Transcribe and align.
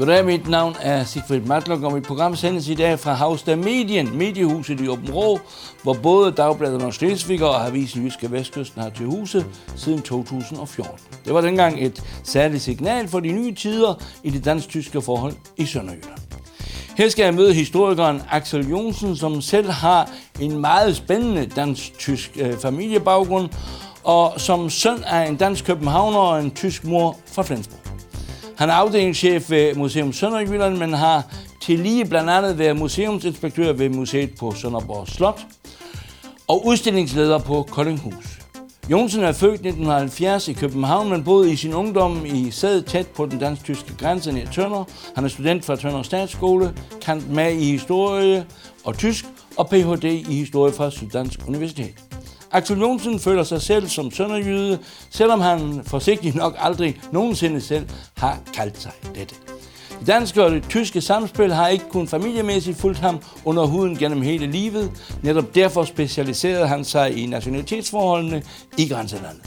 Goddag, 0.00 0.24
mit 0.24 0.48
navn 0.48 0.76
er 0.80 1.04
Sigfrid 1.04 1.40
Matlock, 1.40 1.82
og 1.82 1.92
mit 1.92 2.02
program 2.02 2.36
sendes 2.36 2.68
i 2.68 2.74
dag 2.74 2.98
fra 2.98 3.12
Havstad 3.12 3.56
Medien, 3.56 4.18
mediehuset 4.18 4.80
i 4.80 4.88
Åben 4.88 5.10
Rå, 5.10 5.40
hvor 5.82 5.92
både 5.92 6.32
Dagbladet 6.32 6.82
og 6.82 6.94
Slesvig 6.94 7.42
og 7.42 7.66
Avisen 7.66 8.04
Jyske 8.04 8.32
Vestkysten 8.32 8.82
har 8.82 8.90
til 8.90 9.06
huse 9.06 9.44
siden 9.76 10.02
2014. 10.02 10.98
Det 11.24 11.34
var 11.34 11.40
dengang 11.40 11.84
et 11.84 12.02
særligt 12.24 12.62
signal 12.62 13.08
for 13.08 13.20
de 13.20 13.32
nye 13.32 13.54
tider 13.54 13.94
i 14.22 14.30
det 14.30 14.44
dansk-tyske 14.44 15.02
forhold 15.02 15.34
i 15.56 15.66
Sønderjylland. 15.66 16.18
Her 16.96 17.08
skal 17.08 17.24
jeg 17.24 17.34
møde 17.34 17.54
historikeren 17.54 18.22
Axel 18.30 18.68
Jonsen, 18.68 19.16
som 19.16 19.40
selv 19.40 19.70
har 19.70 20.10
en 20.40 20.58
meget 20.58 20.96
spændende 20.96 21.46
dansk-tysk 21.46 22.30
øh, 22.40 22.56
familiebaggrund, 22.58 23.48
og 24.04 24.32
som 24.36 24.70
søn 24.70 25.04
af 25.06 25.28
en 25.28 25.36
dansk 25.36 25.64
københavner 25.64 26.18
og 26.18 26.40
en 26.42 26.50
tysk 26.50 26.84
mor 26.84 27.16
fra 27.26 27.42
Flensborg. 27.42 27.79
Han 28.60 28.70
er 28.70 28.74
afdelingschef 28.74 29.50
ved 29.50 29.74
Museum 29.74 30.12
Sønderjylland, 30.12 30.76
men 30.76 30.92
har 30.92 31.24
til 31.62 31.78
lige 31.78 32.04
blandt 32.04 32.30
andet 32.30 32.58
været 32.58 32.76
museumsinspektør 32.76 33.72
ved 33.72 33.88
museet 33.88 34.30
på 34.38 34.54
Sønderborg 34.54 35.08
Slot 35.08 35.40
og 36.48 36.66
udstillingsleder 36.66 37.38
på 37.38 37.62
Koldinghus. 37.70 38.38
Jonsen 38.90 39.22
er 39.24 39.32
født 39.32 39.52
1970 39.52 40.48
i 40.48 40.52
København, 40.52 41.10
men 41.10 41.24
boede 41.24 41.52
i 41.52 41.56
sin 41.56 41.74
ungdom 41.74 42.26
i 42.26 42.50
sædet 42.50 42.86
tæt 42.86 43.06
på 43.06 43.26
den 43.26 43.38
dansk-tyske 43.38 43.96
grænse 43.98 44.32
nær 44.32 44.46
Tønder. 44.46 44.84
Han 45.14 45.24
er 45.24 45.28
student 45.28 45.64
fra 45.64 45.76
Tønder 45.76 46.02
Statsskole, 46.02 46.74
kant 47.02 47.30
med 47.30 47.52
i 47.52 47.70
historie 47.70 48.46
og 48.84 48.98
tysk 48.98 49.24
og 49.56 49.68
Ph.D. 49.68 50.04
i 50.04 50.34
historie 50.34 50.72
fra 50.72 50.90
Syddansk 50.90 51.40
Universitet. 51.48 51.94
Axel 52.52 52.78
Jonsen 52.78 53.20
føler 53.20 53.42
sig 53.42 53.62
selv 53.62 53.88
som 53.88 54.10
sønderjyde, 54.10 54.78
selvom 55.10 55.40
han 55.40 55.82
forsigtigt 55.86 56.34
nok 56.34 56.56
aldrig 56.58 57.00
nogensinde 57.12 57.60
selv 57.60 57.86
har 58.16 58.38
kaldt 58.54 58.82
sig 58.82 58.92
dette. 59.14 59.34
Det 60.00 60.06
danske 60.06 60.44
og 60.44 60.50
det 60.50 60.64
tyske 60.68 61.00
samspil 61.00 61.52
har 61.52 61.68
ikke 61.68 61.84
kun 61.90 62.08
familiemæssigt 62.08 62.78
fulgt 62.78 62.98
ham 62.98 63.18
under 63.44 63.64
huden 63.64 63.96
gennem 63.96 64.22
hele 64.22 64.46
livet. 64.46 64.90
Netop 65.22 65.54
derfor 65.54 65.84
specialiserede 65.84 66.66
han 66.66 66.84
sig 66.84 67.18
i 67.18 67.26
nationalitetsforholdene 67.26 68.42
i 68.78 68.88
grænselandet. 68.88 69.42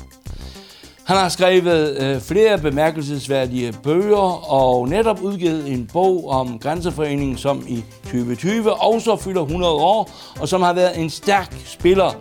Han 1.04 1.18
har 1.18 1.30
skrevet 1.30 1.98
øh, 1.98 2.22
flere 2.22 2.58
bemærkelsesværdige 2.58 3.74
bøger 3.84 4.52
og 4.52 4.90
netop 4.90 5.22
udgivet 5.22 5.72
en 5.72 5.90
bog 5.94 6.30
om 6.30 6.60
grænseforeningen, 6.60 7.38
som 7.38 7.66
i 7.68 7.84
2020 8.04 8.74
også 8.74 9.16
fylder 9.16 9.42
100 9.42 9.74
år, 9.74 10.10
og 10.40 10.50
som 10.50 10.62
har 10.62 10.74
været 10.74 11.00
en 11.00 11.10
stærk 11.10 11.56
spiller 11.66 12.12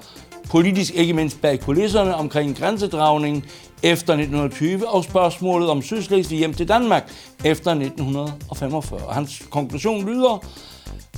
politisk 0.50 0.94
ikke 0.94 1.12
mindst 1.12 1.42
bag 1.42 1.60
kulisserne 1.60 2.14
omkring 2.14 2.58
grænsedragningen 2.58 3.44
efter 3.82 4.12
1920 4.12 4.88
og 4.88 5.04
spørgsmålet 5.04 5.68
om 5.68 5.82
Sydslesvig 5.82 6.38
hjem 6.38 6.54
til 6.54 6.68
Danmark 6.68 7.12
efter 7.44 7.70
1945. 7.70 9.00
Hans 9.10 9.42
konklusion 9.50 10.06
lyder, 10.06 10.44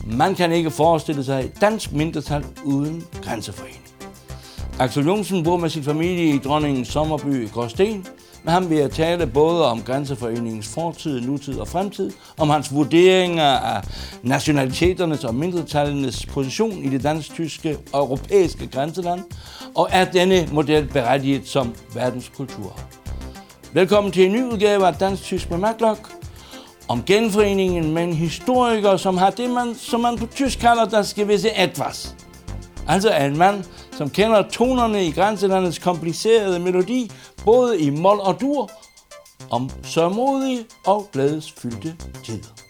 man 0.06 0.34
kan 0.34 0.52
ikke 0.52 0.70
forestille 0.70 1.24
sig 1.24 1.44
et 1.44 1.60
dansk 1.60 1.92
mindretal 1.92 2.44
uden 2.64 3.04
grænseforening. 3.22 3.84
Axel 4.78 5.04
Jungsen 5.04 5.44
bor 5.44 5.56
med 5.56 5.70
sin 5.70 5.84
familie 5.84 6.34
i 6.34 6.38
dronningens 6.38 6.88
sommerby 6.88 7.44
i 7.44 7.48
Gråsten, 7.48 8.06
med 8.44 8.52
ham 8.52 8.70
vil 8.70 8.78
jeg 8.78 8.90
tale 8.90 9.26
både 9.26 9.66
om 9.70 9.82
Grænseforeningens 9.82 10.68
fortid, 10.68 11.20
nutid 11.20 11.58
og 11.58 11.68
fremtid, 11.68 12.12
om 12.38 12.50
hans 12.50 12.74
vurderinger 12.74 13.44
af 13.44 13.82
nationaliteternes 14.22 15.24
og 15.24 15.34
mindretallenes 15.34 16.26
position 16.26 16.84
i 16.84 16.88
det 16.88 17.02
dansk-tyske 17.02 17.78
og 17.92 18.00
europæiske 18.00 18.66
grænseland, 18.66 19.20
og 19.74 19.88
er 19.92 20.04
denne 20.04 20.48
model 20.52 20.88
berettiget 20.88 21.48
som 21.48 21.74
verdenskultur. 21.94 22.80
Velkommen 23.72 24.12
til 24.12 24.26
en 24.26 24.32
ny 24.32 24.42
udgave 24.42 24.86
af 24.86 24.94
Dansk-Tysk 24.94 25.50
med 25.50 25.58
Maglok, 25.58 26.12
om 26.88 27.02
genforeningen 27.06 27.94
med 27.94 28.04
en 28.04 28.14
historiker, 28.14 28.96
som 28.96 29.16
har 29.16 29.30
det, 29.30 29.50
man, 29.50 29.74
som 29.74 30.00
man 30.00 30.18
på 30.18 30.26
tysk 30.26 30.58
kalder 30.58 30.84
das 30.84 31.14
gewisse 31.14 31.50
etwas. 31.64 32.16
Altså 32.88 33.16
en 33.16 33.38
mand, 33.38 33.64
som 33.98 34.10
kender 34.10 34.42
tonerne 34.42 35.06
i 35.06 35.10
grænselandets 35.10 35.78
komplicerede 35.78 36.58
melodi, 36.58 37.10
både 37.44 37.80
i 37.80 37.90
mol 37.90 38.20
og 38.20 38.40
dur, 38.40 38.70
om 39.50 39.70
sørmodige 39.82 40.64
og 40.86 41.08
glædesfyldte 41.12 41.96
tider. 42.24 42.63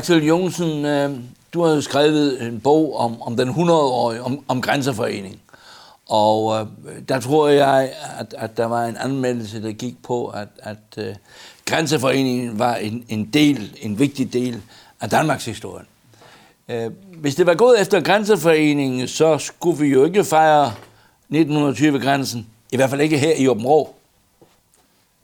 Axel 0.00 0.24
Jungsen, 0.24 0.84
øh, 0.84 1.10
du 1.54 1.62
har 1.62 1.74
jo 1.74 1.80
skrevet 1.80 2.42
en 2.42 2.60
bog 2.60 2.96
om, 2.96 3.22
om 3.22 3.36
den 3.36 3.48
100-årige, 3.48 4.22
om, 4.22 4.44
om 4.48 4.62
grænseforening. 4.62 5.40
Og 6.08 6.60
øh, 6.60 6.66
der 7.08 7.20
tror 7.20 7.48
jeg, 7.48 7.92
at, 8.18 8.34
at 8.38 8.56
der 8.56 8.66
var 8.66 8.84
en 8.84 8.96
anmeldelse, 8.96 9.62
der 9.62 9.72
gik 9.72 10.02
på, 10.02 10.26
at, 10.26 10.48
at 10.62 10.76
øh, 10.98 11.14
grænseforeningen 11.66 12.58
var 12.58 12.74
en, 12.74 13.04
en 13.08 13.24
del, 13.24 13.76
en 13.80 13.98
vigtig 13.98 14.32
del 14.32 14.60
af 15.00 15.10
Danmarks 15.10 15.44
historie. 15.44 15.84
Øh, 16.68 16.90
hvis 17.16 17.34
det 17.34 17.46
var 17.46 17.54
gået 17.54 17.80
efter 17.80 18.00
grænseforeningen, 18.00 19.08
så 19.08 19.38
skulle 19.38 19.78
vi 19.78 19.88
jo 19.88 20.04
ikke 20.04 20.24
fejre 20.24 20.72
1920-grænsen. 21.32 22.46
I 22.72 22.76
hvert 22.76 22.90
fald 22.90 23.00
ikke 23.00 23.18
her 23.18 23.34
i 23.36 23.48
Åben 23.48 23.64
Rå. 23.64 23.94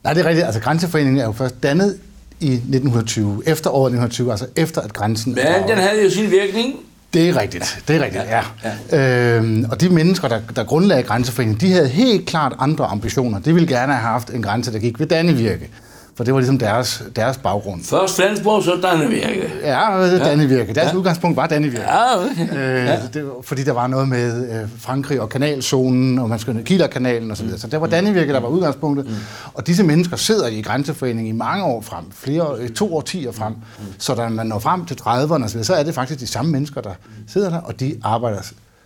Nej, 0.05 0.15
det 0.15 0.25
er 0.25 0.29
rigtigt. 0.29 0.47
Altså, 0.47 0.61
grænseforeningen 0.61 1.21
er 1.21 1.25
jo 1.25 1.33
først 1.33 1.63
dannet 1.63 2.01
i 2.41 2.53
1920, 2.53 3.43
efter 3.47 3.71
året 3.71 3.91
1920, 3.91 4.31
altså 4.31 4.47
efter 4.57 4.81
at 4.81 4.93
grænsen... 4.93 5.35
Men 5.35 5.69
den 5.69 5.79
havde 5.79 6.05
jo 6.05 6.11
sin 6.11 6.31
virkning. 6.31 6.75
Det 7.15 7.29
er 7.29 7.41
rigtigt, 7.41 7.83
det 7.89 7.97
er 7.97 8.05
rigtigt, 8.05 8.25
ja. 8.25 8.43
ja. 8.65 8.73
ja. 8.93 9.37
Øhm, 9.37 9.67
og 9.71 9.81
de 9.81 9.89
mennesker, 9.89 10.29
der, 10.29 10.41
der 10.57 10.65
grundlagde 10.65 11.03
grænseforeningen, 11.03 11.61
de 11.61 11.73
havde 11.73 11.89
helt 11.89 12.27
klart 12.27 12.55
andre 12.59 12.87
ambitioner. 12.87 13.39
De 13.39 13.55
ville 13.55 13.69
gerne 13.69 13.93
have 13.93 14.03
haft 14.03 14.31
en 14.31 14.43
grænse, 14.43 14.73
der 14.73 14.79
gik 14.79 15.01
ved 15.01 15.07
Dannevirke. 15.07 15.71
For 16.17 16.25
det 16.25 16.35
var 16.35 16.41
ligesom 16.41 16.59
deres, 16.59 17.03
deres 17.17 17.39
baggrund. 17.39 17.85
Først 17.85 18.17
Flensborg, 18.17 18.63
så 18.63 18.79
Dannevirke. 18.83 19.53
Ja, 19.63 20.19
Dannevirke. 20.19 20.75
Deres 20.75 20.93
ja. 20.93 20.97
udgangspunkt 20.97 21.37
var 21.37 21.47
Dannevirke. 21.47 21.83
Ja, 21.83 22.19
okay. 22.19 22.49
øh, 22.53 22.87
ja. 22.87 22.99
Det, 23.15 23.31
fordi 23.43 23.65
der 23.65 23.73
var 23.73 23.87
noget 23.87 24.09
med 24.09 24.51
øh, 24.51 24.69
Frankrig 24.79 25.21
og 25.21 25.29
kanalzonen, 25.29 26.19
og 26.19 26.29
man 26.29 26.39
skulle 26.39 26.63
Kielerkanalen 26.63 27.31
osv. 27.31 27.51
Så, 27.51 27.59
så 27.59 27.67
det 27.67 27.81
var 27.81 27.87
Dannevirke, 27.87 28.33
der 28.33 28.41
var 28.41 28.49
udgangspunktet. 28.49 29.07
Mm. 29.07 29.15
Og 29.55 29.67
disse 29.67 29.83
mennesker 29.83 30.17
sidder 30.17 30.47
i 30.47 30.61
grænseforeningen 30.61 31.35
i 31.35 31.39
mange 31.39 31.65
år 31.65 31.81
frem, 31.81 32.05
flere, 32.11 32.57
øh, 32.59 32.69
to 32.69 32.97
årtier 32.97 33.33
frem. 33.33 33.53
Mm. 33.53 33.85
Så 33.99 34.15
da 34.15 34.29
man 34.29 34.47
når 34.47 34.59
frem 34.59 34.87
til 34.87 34.95
30'erne 34.95 35.45
osv., 35.45 35.63
så 35.63 35.75
er 35.75 35.83
det 35.83 35.95
faktisk 35.95 36.21
de 36.21 36.27
samme 36.27 36.53
mennesker, 36.53 36.81
der 36.81 36.93
sidder 37.29 37.51
der, 37.51 37.59
og 37.59 37.81
de 37.81 38.01
arbejder 38.03 38.41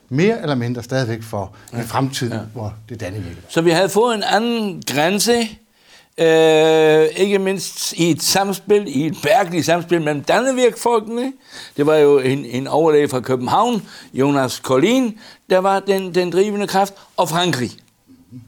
mere 0.09 0.43
eller 0.43 0.55
mindre 0.55 0.83
stadigvæk 0.83 1.23
for 1.23 1.53
en 1.75 1.85
fremtid, 1.85 2.33
ja. 2.33 2.39
hvor 2.53 2.75
det 2.89 2.95
er 2.95 2.99
Dannevirke. 2.99 3.37
Så 3.49 3.61
vi 3.61 3.71
havde 3.71 3.89
fået 3.89 4.15
en 4.15 4.23
anden 4.23 4.83
grænse, 4.87 5.49
Øh, 6.19 7.07
ikke 7.17 7.39
mindst 7.39 7.93
i 7.93 8.11
et 8.11 8.23
samspil, 8.23 8.85
i 8.87 9.07
et 9.07 9.17
mærkeligt 9.25 9.67
samspil 9.67 10.03
mellem 10.03 10.23
Dannevirk-folkene. 10.23 11.33
Det 11.77 11.87
var 11.87 11.97
jo 11.97 12.19
en, 12.19 12.45
en 12.45 12.67
overlæge 12.67 13.09
fra 13.09 13.21
København, 13.21 13.83
Jonas 14.15 14.53
Collin, 14.53 15.19
der 15.51 15.59
var 15.59 15.81
den, 15.81 16.15
den 16.15 16.33
drivende 16.33 16.67
kraft, 16.67 16.95
og 17.17 17.29
Frankrig. 17.29 17.71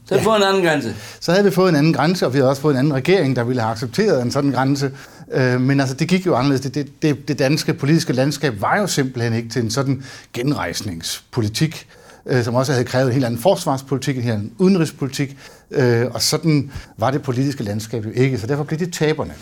Så 0.05 0.13
havde 0.13 0.21
vi 0.21 0.23
fået 0.23 0.37
en 0.37 0.43
anden 0.43 0.63
grænse. 0.63 0.95
Så 1.19 1.31
havde 1.31 1.45
vi 1.45 1.51
fået 1.51 1.69
en 1.69 1.75
anden 1.75 1.93
grænse, 1.93 2.25
og 2.25 2.33
vi 2.33 2.37
havde 2.37 2.49
også 2.49 2.61
fået 2.61 2.73
en 2.73 2.79
anden 2.79 2.93
regering, 2.93 3.35
der 3.35 3.43
ville 3.43 3.61
have 3.61 3.71
accepteret 3.71 4.21
en 4.21 4.31
sådan 4.31 4.51
grænse. 4.51 4.91
Øh, 5.31 5.61
men 5.61 5.79
altså, 5.79 5.95
det 5.95 6.07
gik 6.07 6.25
jo 6.25 6.35
anderledes. 6.35 6.61
Det, 6.61 7.01
det, 7.01 7.27
det 7.27 7.39
danske 7.39 7.73
politiske 7.73 8.13
landskab 8.13 8.61
var 8.61 8.77
jo 8.77 8.87
simpelthen 8.87 9.33
ikke 9.33 9.49
til 9.49 9.61
en 9.61 9.71
sådan 9.71 10.03
genrejsningspolitik 10.33 11.87
øh, 12.25 12.43
som 12.43 12.55
også 12.55 12.71
havde 12.71 12.85
krævet 12.85 13.07
en 13.07 13.13
helt 13.13 13.25
anden 13.25 13.39
forsvarspolitik, 13.39 14.17
en 14.17 14.23
helt 14.23 14.33
anden 14.33 14.53
udenrigspolitik, 14.57 15.37
øh, 15.71 16.05
og 16.11 16.21
sådan 16.21 16.71
var 16.97 17.11
det 17.11 17.21
politiske 17.21 17.63
landskab 17.63 18.05
jo 18.05 18.11
ikke, 18.11 18.39
så 18.39 18.47
derfor 18.47 18.63
blev 18.63 18.79
det 18.79 18.93
taberne. 18.93 19.33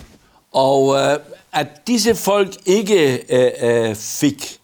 Og 0.52 0.96
øh, 0.96 1.18
at 1.52 1.66
disse 1.86 2.14
folk 2.14 2.50
ikke 2.66 3.18
øh, 3.30 3.88
øh, 3.88 3.94
fik 3.94 4.58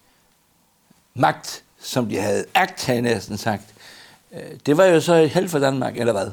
magt, 1.15 1.63
som 1.83 2.07
de 2.07 2.19
havde 2.19 2.45
agt, 2.55 2.87
havde 2.87 3.03
næsten 3.03 3.37
sagt, 3.37 3.63
øh, 4.35 4.41
det 4.67 4.77
var 4.77 4.85
jo 4.85 5.01
så 5.01 5.15
et 5.15 5.31
held 5.31 5.49
for 5.49 5.59
Danmark, 5.59 5.97
eller 5.97 6.13
hvad? 6.13 6.31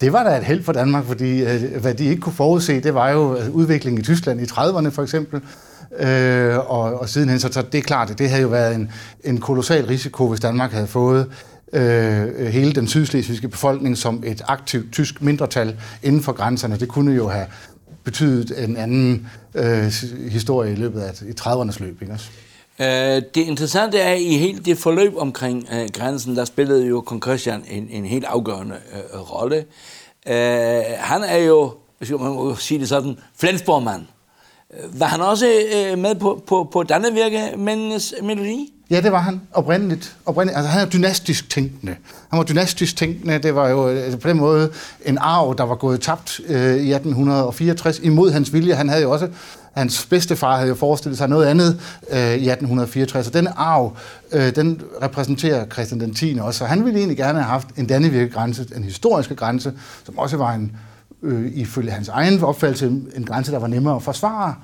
Det 0.00 0.12
var 0.12 0.24
da 0.24 0.36
et 0.36 0.44
held 0.44 0.64
for 0.64 0.72
Danmark, 0.72 1.04
fordi 1.04 1.42
øh, 1.42 1.80
hvad 1.80 1.94
de 1.94 2.04
ikke 2.04 2.20
kunne 2.20 2.32
forudse, 2.32 2.80
det 2.80 2.94
var 2.94 3.10
jo 3.10 3.36
øh, 3.36 3.50
udviklingen 3.50 4.00
i 4.00 4.04
Tyskland 4.04 4.40
i 4.40 4.44
30'erne 4.44 4.88
for 4.88 5.02
eksempel, 5.02 5.40
Øh, 5.98 6.58
og, 6.58 7.00
og 7.00 7.08
sidenhen, 7.08 7.40
så, 7.40 7.52
så 7.52 7.62
det 7.62 7.78
er 7.78 7.82
klart, 7.82 8.10
at 8.10 8.18
det 8.18 8.28
havde 8.28 8.42
jo 8.42 8.48
været 8.48 8.74
en, 8.74 8.92
en 9.24 9.40
kolossal 9.40 9.86
risiko, 9.86 10.28
hvis 10.28 10.40
Danmark 10.40 10.72
havde 10.72 10.86
fået 10.86 11.32
øh, 11.72 12.46
hele 12.46 12.72
den 12.72 12.88
sydslesvigske 12.88 13.48
befolkning 13.48 13.98
som 13.98 14.22
et 14.26 14.42
aktivt 14.48 14.92
tysk 14.92 15.22
mindretal 15.22 15.76
inden 16.02 16.22
for 16.22 16.32
grænserne. 16.32 16.76
Det 16.76 16.88
kunne 16.88 17.14
jo 17.14 17.28
have 17.28 17.46
betydet 18.04 18.64
en 18.64 18.76
anden 18.76 19.28
øh, 19.54 19.92
historie 20.30 20.72
i 20.72 20.74
løbet 20.74 21.00
af 21.00 21.22
i 21.22 21.32
30'ernes 21.40 21.80
løb. 21.80 22.02
Ikke 22.02 22.14
også? 22.14 22.30
Øh, 22.80 23.22
det 23.34 23.36
interessante 23.36 23.98
er, 23.98 24.12
at 24.12 24.20
i 24.20 24.38
hele 24.38 24.58
det 24.58 24.78
forløb 24.78 25.12
omkring 25.16 25.68
øh, 25.72 25.88
grænsen, 25.92 26.36
der 26.36 26.44
spillede 26.44 26.86
jo 26.86 27.00
kong 27.00 27.22
Christian 27.22 27.64
en, 27.70 27.88
en 27.90 28.04
helt 28.04 28.24
afgørende 28.24 28.76
øh, 28.94 29.20
rolle. 29.20 29.56
Øh, 30.26 30.82
han 30.98 31.22
er 31.22 31.36
jo, 31.36 31.74
hvis 31.98 32.10
man 32.10 32.18
må 32.18 32.54
sige 32.54 32.80
det 32.80 32.88
sådan, 32.88 33.18
Flensborg-mand. 33.38 34.02
Var 34.92 35.06
han 35.06 35.20
også 35.20 35.46
øh, 35.46 35.98
med 35.98 36.14
på, 36.14 36.42
på, 36.46 36.68
på 36.72 36.82
Dannevirke 36.82 37.52
mændenes 37.56 38.14
melodi? 38.22 38.72
Ja, 38.90 39.00
det 39.00 39.12
var 39.12 39.20
han 39.20 39.40
oprindeligt. 39.52 40.16
oprindeligt. 40.26 40.56
Altså, 40.56 40.70
han 40.70 40.86
er 40.86 40.90
dynastisk 40.90 41.50
tænkende. 41.50 41.96
Han 42.30 42.38
var 42.38 42.44
dynastisk 42.44 42.96
tænkende. 42.96 43.38
Det 43.38 43.54
var 43.54 43.68
jo 43.68 43.86
altså, 43.88 44.18
på 44.18 44.28
den 44.28 44.36
måde 44.36 44.70
en 45.04 45.18
arv, 45.20 45.54
der 45.58 45.64
var 45.64 45.74
gået 45.74 46.00
tabt 46.00 46.40
øh, 46.48 46.56
i 46.56 46.92
1864 46.92 47.98
imod 47.98 48.30
hans 48.30 48.52
vilje. 48.52 48.74
Han 48.74 48.88
havde 48.88 49.02
jo 49.02 49.10
også 49.10 49.28
Hans 49.72 50.06
bedstefar 50.06 50.56
havde 50.56 50.68
jo 50.68 50.74
forestillet 50.74 51.18
sig 51.18 51.28
noget 51.28 51.46
andet 51.46 51.80
øh, 52.10 52.18
i 52.18 52.50
1864, 52.50 53.26
og 53.26 53.34
den 53.34 53.48
arv, 53.56 53.96
øh, 54.32 54.56
den 54.56 54.82
repræsenterer 55.02 55.66
Christian 55.66 56.00
den 56.00 56.14
10. 56.14 56.38
også. 56.40 56.58
Så 56.58 56.64
han 56.64 56.84
ville 56.84 56.98
egentlig 56.98 57.16
gerne 57.16 57.38
have 57.38 57.50
haft 57.50 57.68
en 57.76 57.86
Dannevirke-grænse, 57.86 58.66
en 58.76 58.84
historisk 58.84 59.36
grænse, 59.36 59.72
som 60.04 60.18
også 60.18 60.36
var 60.36 60.52
en, 60.52 60.72
øh, 61.22 61.52
ifølge 61.54 61.90
hans 61.90 62.08
egen 62.08 62.42
opfattelse, 62.42 62.86
en 62.86 63.24
grænse, 63.26 63.52
der 63.52 63.58
var 63.58 63.66
nemmere 63.66 63.96
at 63.96 64.02
forsvare. 64.02 64.54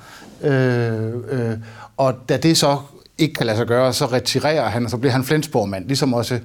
Øh, 0.42 1.14
øh, 1.30 1.56
og 1.96 2.14
da 2.28 2.36
det 2.36 2.56
så 2.56 2.78
ikke 3.18 3.34
kan 3.34 3.46
lade 3.46 3.56
sig 3.56 3.66
gøre, 3.66 3.92
så 3.92 4.06
retirerer 4.06 4.68
han, 4.68 4.84
og 4.84 4.90
så 4.90 4.96
bliver 4.96 5.12
han 5.12 5.24
Flensborg-mand, 5.24 5.86
ligesom 5.86 6.14
også 6.14 6.38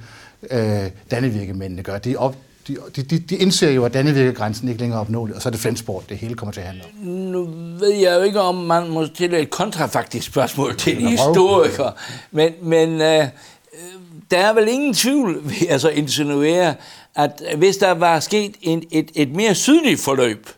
øh, 0.52 0.84
Dannevirke-mændene 1.12 1.84
gør. 1.84 1.98
De, 1.98 2.16
op, 2.16 2.36
de, 2.68 2.78
de, 2.96 3.19
de 3.19 3.36
indser 3.36 3.72
jo, 3.72 3.86
at 3.86 3.94
Dannevirke-grænsen 3.94 4.68
ikke 4.68 4.81
længere 4.81 4.98
er 4.98 5.02
opnåelig, 5.02 5.36
og 5.36 5.42
så 5.42 5.50
er 5.50 5.52
det 5.52 5.60
Flensborg, 5.60 6.04
det 6.10 6.18
hele 6.18 6.36
kommer 6.36 6.54
til 6.54 6.62
at 6.62 6.68
handle 6.68 6.84
om. 6.84 7.07
Nu 7.07 7.50
ved 7.80 7.94
jeg 7.94 8.16
jo 8.18 8.22
ikke, 8.22 8.42
om 8.42 8.56
man 8.56 8.90
må 8.90 9.06
stille 9.06 9.40
et 9.40 9.50
kontrafaktisk 9.50 10.28
spørgsmål 10.28 10.78
til 10.78 11.02
en 11.02 11.07
historiker, 11.07 11.92
men, 12.31 12.52
men 12.62 13.02
øh, 13.02 13.28
der 14.31 14.38
er 14.38 14.54
vel 14.54 14.68
ingen 14.68 14.94
tvivl, 14.94 15.39
vil 15.50 15.68
jeg 15.69 15.81
så 15.81 15.89
insinuere, 15.89 16.75
at 17.16 17.42
hvis 17.57 17.78
der 17.78 17.92
var 17.92 18.19
sket 18.19 18.56
en, 18.62 18.83
et, 18.92 19.12
et 19.16 19.30
mere 19.36 19.56
sydligt 19.56 20.00
forløb, 20.00 20.50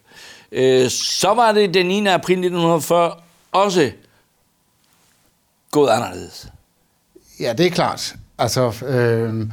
øh, 0.51 0.89
så 0.89 1.33
var 1.33 1.51
det 1.51 1.73
den 1.73 1.85
9. 1.85 2.07
april 2.07 2.33
1940 2.33 3.15
også 3.51 3.91
gået 5.71 5.89
anderledes. 5.89 6.47
Ja, 7.39 7.53
det 7.53 7.65
er 7.65 7.69
klart. 7.69 8.15
Altså, 8.37 8.85
øh, 8.85 9.45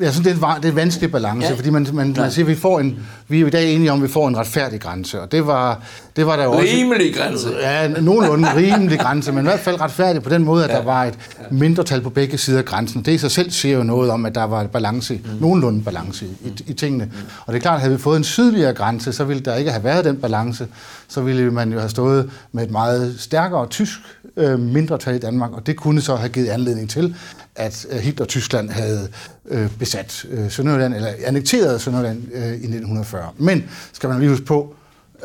jeg 0.00 0.12
synes, 0.12 0.26
det 0.26 0.42
er 0.42 0.46
en, 0.46 0.56
det 0.56 0.64
er 0.64 0.70
en 0.70 0.76
vanskelig 0.76 1.12
balance, 1.12 1.48
ja. 1.48 1.54
fordi 1.54 1.70
man, 1.70 1.86
man, 1.92 2.14
man 2.18 2.30
siger, 2.30 2.46
vi, 2.46 2.54
får 2.54 2.80
en, 2.80 2.98
vi 3.28 3.36
er 3.36 3.40
jo 3.40 3.46
i 3.46 3.50
dag 3.50 3.74
enige 3.74 3.92
om, 3.92 3.98
at 3.98 4.08
vi 4.08 4.12
får 4.12 4.28
en 4.28 4.36
retfærdig 4.36 4.80
grænse, 4.80 5.20
og 5.20 5.32
det 5.32 5.46
var, 5.46 5.82
det 6.16 6.26
var 6.26 6.36
der 6.36 6.44
jo 6.44 6.52
også... 6.52 6.74
Rimelig 6.76 7.14
grænse. 7.14 7.48
Ja, 7.60 7.88
nogenlunde 7.88 8.48
rimelig 8.56 8.98
grænse, 8.98 9.32
men 9.32 9.44
i 9.44 9.48
hvert 9.48 9.60
fald 9.60 9.80
retfærdig 9.80 10.22
på 10.22 10.30
den 10.30 10.44
måde, 10.44 10.64
at 10.64 10.70
ja. 10.70 10.76
der 10.76 10.84
var 10.84 11.04
et 11.04 11.14
mindretal 11.50 12.00
på 12.00 12.10
begge 12.10 12.38
sider 12.38 12.58
af 12.58 12.64
grænsen. 12.64 13.02
Det 13.02 13.12
i 13.12 13.18
sig 13.18 13.30
selv 13.30 13.50
siger 13.50 13.76
jo 13.76 13.82
noget 13.82 14.10
om, 14.10 14.26
at 14.26 14.34
der 14.34 14.44
var 14.44 14.66
balance, 14.66 15.14
mm. 15.14 15.40
nogenlunde 15.40 15.82
balance 15.82 16.26
i, 16.26 16.48
i, 16.48 16.64
i 16.66 16.72
tingene. 16.72 17.04
Mm. 17.04 17.12
Og 17.46 17.52
det 17.52 17.58
er 17.58 17.62
klart, 17.62 17.74
at 17.74 17.80
havde 17.80 17.94
vi 17.94 18.02
fået 18.02 18.16
en 18.16 18.24
sydligere 18.24 18.72
grænse, 18.72 19.12
så 19.12 19.24
ville 19.24 19.42
der 19.42 19.56
ikke 19.56 19.70
have 19.70 19.84
været 19.84 20.04
den 20.04 20.16
balance. 20.16 20.66
Så 21.08 21.20
ville 21.20 21.50
man 21.50 21.72
jo 21.72 21.78
have 21.78 21.90
stået 21.90 22.30
med 22.52 22.64
et 22.64 22.70
meget 22.70 23.14
stærkere 23.18 23.66
tysk 23.66 23.98
øh, 24.36 24.60
mindretal 24.60 25.14
i 25.14 25.18
Danmark, 25.18 25.52
og 25.52 25.66
det 25.66 25.76
kunne 25.76 26.00
så 26.00 26.16
have 26.16 26.28
givet 26.28 26.48
anledning 26.48 26.90
til, 26.90 27.16
at 27.56 27.86
øh, 27.90 27.98
Hitler-Tyskland 27.98 28.70
havde 28.70 29.08
øh, 29.48 29.70
besat 29.78 30.26
øh, 30.30 30.50
Sønderjylland, 30.50 30.94
eller 30.94 31.08
annekteret 31.24 31.80
Sønderjylland 31.80 32.22
øh, 32.32 32.42
i 32.42 32.46
1940. 32.46 33.30
Men 33.38 33.64
skal 33.92 34.08
man 34.08 34.18
lige 34.18 34.30
huske 34.30 34.44
på, 34.46 34.74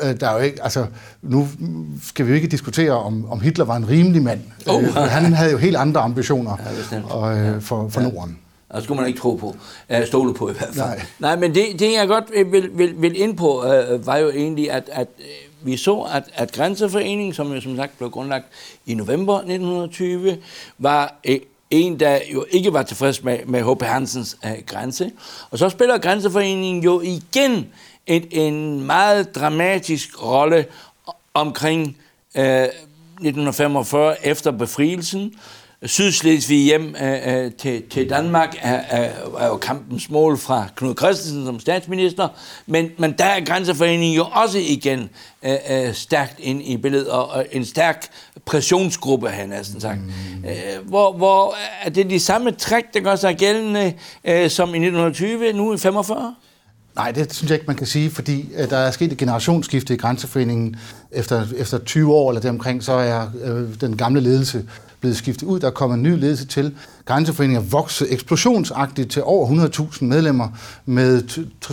øh, 0.02 0.20
der 0.20 0.28
er 0.28 0.32
jo 0.32 0.38
ikke, 0.38 0.62
altså, 0.62 0.86
nu 1.22 1.48
skal 2.02 2.26
vi 2.26 2.30
jo 2.30 2.36
ikke 2.36 2.48
diskutere, 2.48 2.92
om, 2.92 3.30
om 3.30 3.40
Hitler 3.40 3.64
var 3.64 3.76
en 3.76 3.88
rimelig 3.88 4.22
mand. 4.22 4.40
Oh. 4.66 4.82
Øh, 4.84 4.94
han 4.94 5.32
havde 5.32 5.52
jo 5.52 5.58
helt 5.58 5.76
andre 5.76 6.00
ambitioner 6.00 6.56
ja, 6.92 7.02
og, 7.02 7.38
øh, 7.38 7.60
for, 7.60 7.88
for 7.88 8.00
ja. 8.00 8.08
Norden. 8.08 8.38
Det 8.74 8.84
skulle 8.84 9.00
man 9.00 9.08
ikke 9.08 9.20
tro 9.20 9.34
på. 9.34 9.56
Uh, 9.90 10.06
stole 10.06 10.34
på 10.34 10.50
i 10.50 10.52
hvert 10.52 10.74
fald. 10.74 10.86
Nej, 10.86 11.02
Nej 11.18 11.36
men 11.36 11.54
det, 11.54 11.64
det 11.78 11.92
jeg 11.92 12.08
godt 12.08 12.24
vil, 12.52 12.70
vil, 12.74 12.94
vil 12.98 13.20
ind 13.20 13.36
på, 13.36 13.64
uh, 13.64 14.06
var 14.06 14.16
jo 14.16 14.30
egentlig, 14.30 14.70
at, 14.70 14.90
at 14.92 15.08
vi 15.66 15.76
så, 15.76 16.00
at, 16.00 16.24
at 16.34 16.52
Grænseforeningen, 16.52 17.34
som 17.34 17.52
jo 17.52 17.60
som 17.60 17.76
sagt 17.76 17.98
blev 17.98 18.10
grundlagt 18.10 18.46
i 18.86 18.94
november 18.94 19.34
1920, 19.34 20.38
var 20.78 21.14
e, 21.24 21.38
en, 21.70 22.00
der 22.00 22.18
jo 22.32 22.46
ikke 22.50 22.72
var 22.72 22.82
tilfreds 22.82 23.22
med, 23.22 23.38
med 23.46 23.74
H.P. 23.74 23.82
Hansens 23.82 24.36
uh, 24.44 24.66
grænse. 24.66 25.12
Og 25.50 25.58
så 25.58 25.68
spiller 25.68 25.98
Grænseforeningen 25.98 26.82
jo 26.82 27.00
igen 27.00 27.66
et, 28.06 28.26
en 28.30 28.86
meget 28.86 29.34
dramatisk 29.34 30.22
rolle 30.22 30.66
omkring 31.34 31.96
øh, 32.36 32.44
uh, 32.44 32.68
1945 33.20 34.26
efter 34.26 34.50
befrielsen, 34.50 35.34
Sydslesvig 35.86 36.64
hjem 36.64 36.94
øh, 37.02 37.44
øh, 37.44 37.52
til, 37.52 37.82
til 37.90 38.10
Danmark 38.10 38.56
er, 38.62 38.80
er, 38.88 39.10
er 39.38 39.46
jo 39.46 39.56
kampens 39.56 40.10
mål 40.10 40.38
fra 40.38 40.66
Knud 40.76 40.94
Christensen 40.98 41.46
som 41.46 41.60
statsminister, 41.60 42.28
men, 42.66 42.90
men 42.98 43.14
der 43.18 43.24
er 43.24 43.44
grænseforeningen 43.44 44.16
jo 44.16 44.26
også 44.32 44.58
igen 44.58 45.08
øh, 45.42 45.54
øh, 45.70 45.94
stærkt 45.94 46.34
ind 46.38 46.62
i 46.62 46.76
billedet, 46.76 47.08
og, 47.08 47.30
og 47.30 47.46
en 47.52 47.64
stærk 47.64 48.06
pressionsgruppe, 48.44 49.28
han 49.28 49.48
næsten 49.48 49.80
sagt. 49.80 50.00
Mm. 50.00 50.48
Øh, 50.48 50.88
hvor, 50.88 51.12
hvor 51.12 51.54
er 51.82 51.90
det 51.90 52.10
de 52.10 52.20
samme 52.20 52.50
træk, 52.50 52.84
der 52.94 53.00
gør 53.00 53.16
sig 53.16 53.36
gældende 53.36 53.94
øh, 54.24 54.50
som 54.50 54.68
i 54.68 54.78
1920, 54.78 55.52
nu 55.52 55.74
i 55.74 55.78
45? 55.78 56.34
Nej, 56.96 57.10
det 57.10 57.34
synes 57.34 57.50
jeg 57.50 57.56
ikke, 57.56 57.66
man 57.66 57.76
kan 57.76 57.86
sige, 57.86 58.10
fordi 58.10 58.48
øh, 58.56 58.70
der 58.70 58.76
er 58.76 58.90
sket 58.90 59.12
et 59.12 59.18
generationsskifte 59.18 59.94
i 59.94 59.96
Grænseforeningen. 59.96 60.76
Efter, 61.12 61.46
efter 61.56 61.78
20 61.78 62.14
år 62.14 62.30
eller 62.30 62.40
deromkring, 62.40 62.82
så 62.82 62.92
er 62.92 63.30
øh, 63.44 63.80
den 63.80 63.96
gamle 63.96 64.20
ledelse 64.20 64.64
blevet 65.00 65.16
skiftet 65.16 65.46
ud. 65.46 65.60
Der 65.60 65.66
er 65.66 65.70
kommet 65.70 65.96
en 65.96 66.02
ny 66.02 66.20
ledelse 66.20 66.46
til. 66.46 66.74
Grænseforeningen 67.04 67.62
er 67.62 67.66
vokset 67.68 68.12
eksplosionsagtigt 68.12 69.10
til 69.10 69.22
over 69.22 69.68
100.000 69.68 70.04
medlemmer 70.04 70.48
med 70.86 71.22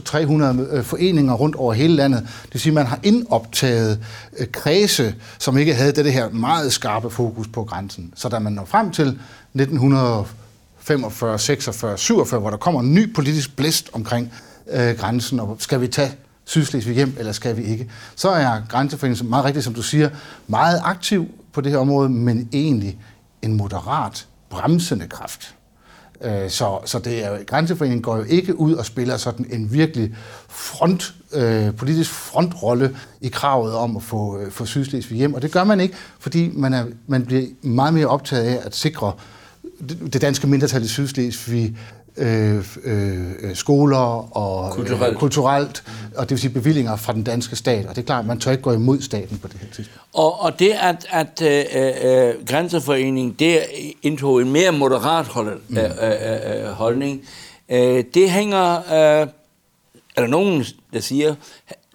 300 0.06 0.68
øh, 0.72 0.84
foreninger 0.84 1.34
rundt 1.34 1.56
over 1.56 1.74
hele 1.74 1.96
landet. 1.96 2.22
Det 2.22 2.54
vil 2.54 2.62
sige, 2.62 2.72
at 2.72 2.75
man 2.75 2.86
har 2.86 3.00
indoptaget 3.04 4.00
øh, 4.38 4.48
kredse, 4.52 5.16
som 5.40 5.58
ikke 5.58 5.74
havde 5.74 5.92
det 5.92 6.14
her 6.14 6.30
meget 6.30 6.74
skarpe 6.74 7.10
fokus 7.10 7.48
på 7.48 7.64
grænsen. 7.64 8.14
Så 8.16 8.30
da 8.30 8.40
man 8.40 8.54
når 8.54 8.65
frem 8.65 8.92
til 8.92 9.08
1945, 9.08 11.39
46, 11.39 11.98
47, 11.98 12.39
hvor 12.39 12.50
der 12.50 12.58
kommer 12.58 12.82
en 12.82 12.94
ny 12.94 13.13
politisk 13.13 13.56
blæst 13.56 13.89
omkring 13.94 14.34
øh, 14.72 14.98
grænsen, 14.98 15.39
og 15.39 15.56
skal 15.60 15.82
vi 15.82 15.88
tage 15.88 16.12
Sydslesvig 16.46 16.96
hjem, 16.96 17.15
eller 17.20 17.32
skal 17.32 17.58
vi 17.58 17.63
ikke? 17.63 17.89
Så 18.15 18.30
er 18.30 18.62
grænseforeningen, 18.70 19.30
meget 19.30 19.46
rigtigt 19.46 19.65
som 19.65 19.74
du 19.74 19.82
siger, 19.82 20.10
meget 20.48 20.82
aktiv 20.84 21.27
på 21.53 21.62
det 21.62 21.72
her 21.72 21.80
område, 21.80 22.10
men 22.10 22.50
egentlig 22.53 22.98
en 23.43 23.53
moderat 23.53 24.27
bremsende 24.50 25.07
kraft. 25.07 25.55
Øh, 26.21 26.50
så, 26.50 26.79
så 26.85 27.00
det 27.00 27.25
er, 27.25 27.43
grænseforeningen 27.43 28.01
går 28.01 28.17
jo 28.17 28.23
ikke 28.23 28.59
ud 28.59 28.73
og 28.73 28.85
spiller 28.85 29.17
sådan 29.17 29.45
en 29.50 29.73
virkelig 29.73 30.15
front, 30.50 31.13
øh, 31.33 31.75
politisk 31.75 32.09
frontrolle 32.09 32.97
i 33.21 33.27
kravet 33.27 33.73
om 33.75 33.97
at 33.97 34.03
få, 34.03 34.39
øh, 34.39 34.51
få 34.51 34.65
Sydslesvig 34.65 35.17
hjem. 35.17 35.33
Og 35.33 35.41
det 35.41 35.51
gør 35.51 35.63
man 35.63 35.79
ikke, 35.79 35.95
fordi 36.19 36.51
man, 36.53 36.73
er, 36.73 36.85
man 37.07 37.25
bliver 37.25 37.45
meget 37.62 37.93
mere 37.93 38.07
optaget 38.07 38.43
af 38.43 38.59
at 38.65 38.75
sikre 38.75 39.13
det 40.13 40.21
danske 40.21 40.47
mindretal 40.47 40.83
i 40.83 40.88
Sydslesvig 40.88 41.77
øh, 42.17 42.65
øh, 42.84 43.55
skoler 43.55 44.38
og 44.38 44.72
kulturelt. 44.72 45.13
Øh, 45.13 45.20
kulturelt, 45.20 45.84
og 46.15 46.24
det 46.24 46.32
vil 46.32 46.39
sige 46.39 46.53
bevillinger 46.53 46.96
fra 46.96 47.13
den 47.13 47.24
danske 47.24 47.55
stat. 47.55 47.86
Og 47.86 47.96
det 47.96 48.01
er 48.01 48.05
klart, 48.05 48.20
at 48.20 48.25
man 48.25 48.39
tør 48.39 48.51
ikke 48.51 48.63
gå 48.63 48.72
imod 48.72 49.01
staten 49.01 49.38
på 49.38 49.48
det 49.48 49.58
her 49.62 49.67
tidspunkt. 49.67 50.01
Og, 50.13 50.41
og 50.41 50.60
det, 50.60 50.72
at, 50.82 51.08
at 51.10 51.41
øh, 51.41 51.65
øh, 52.03 52.46
Grænseforeningen 52.48 53.36
det 53.39 53.60
indtog 54.01 54.41
en 54.41 54.51
mere 54.51 54.72
moderat 54.72 55.25
hold, 55.25 55.62
mm. 55.67 55.77
øh, 55.77 55.84
øh, 55.84 56.63
øh, 56.63 56.65
holdning, 56.65 57.22
øh, 57.70 58.03
det 58.13 58.32
hænger, 58.32 58.77
øh, 58.77 59.27
er 60.15 60.22
der 60.22 60.27
nogen, 60.27 60.65
der 60.93 61.00
siger, 61.00 61.36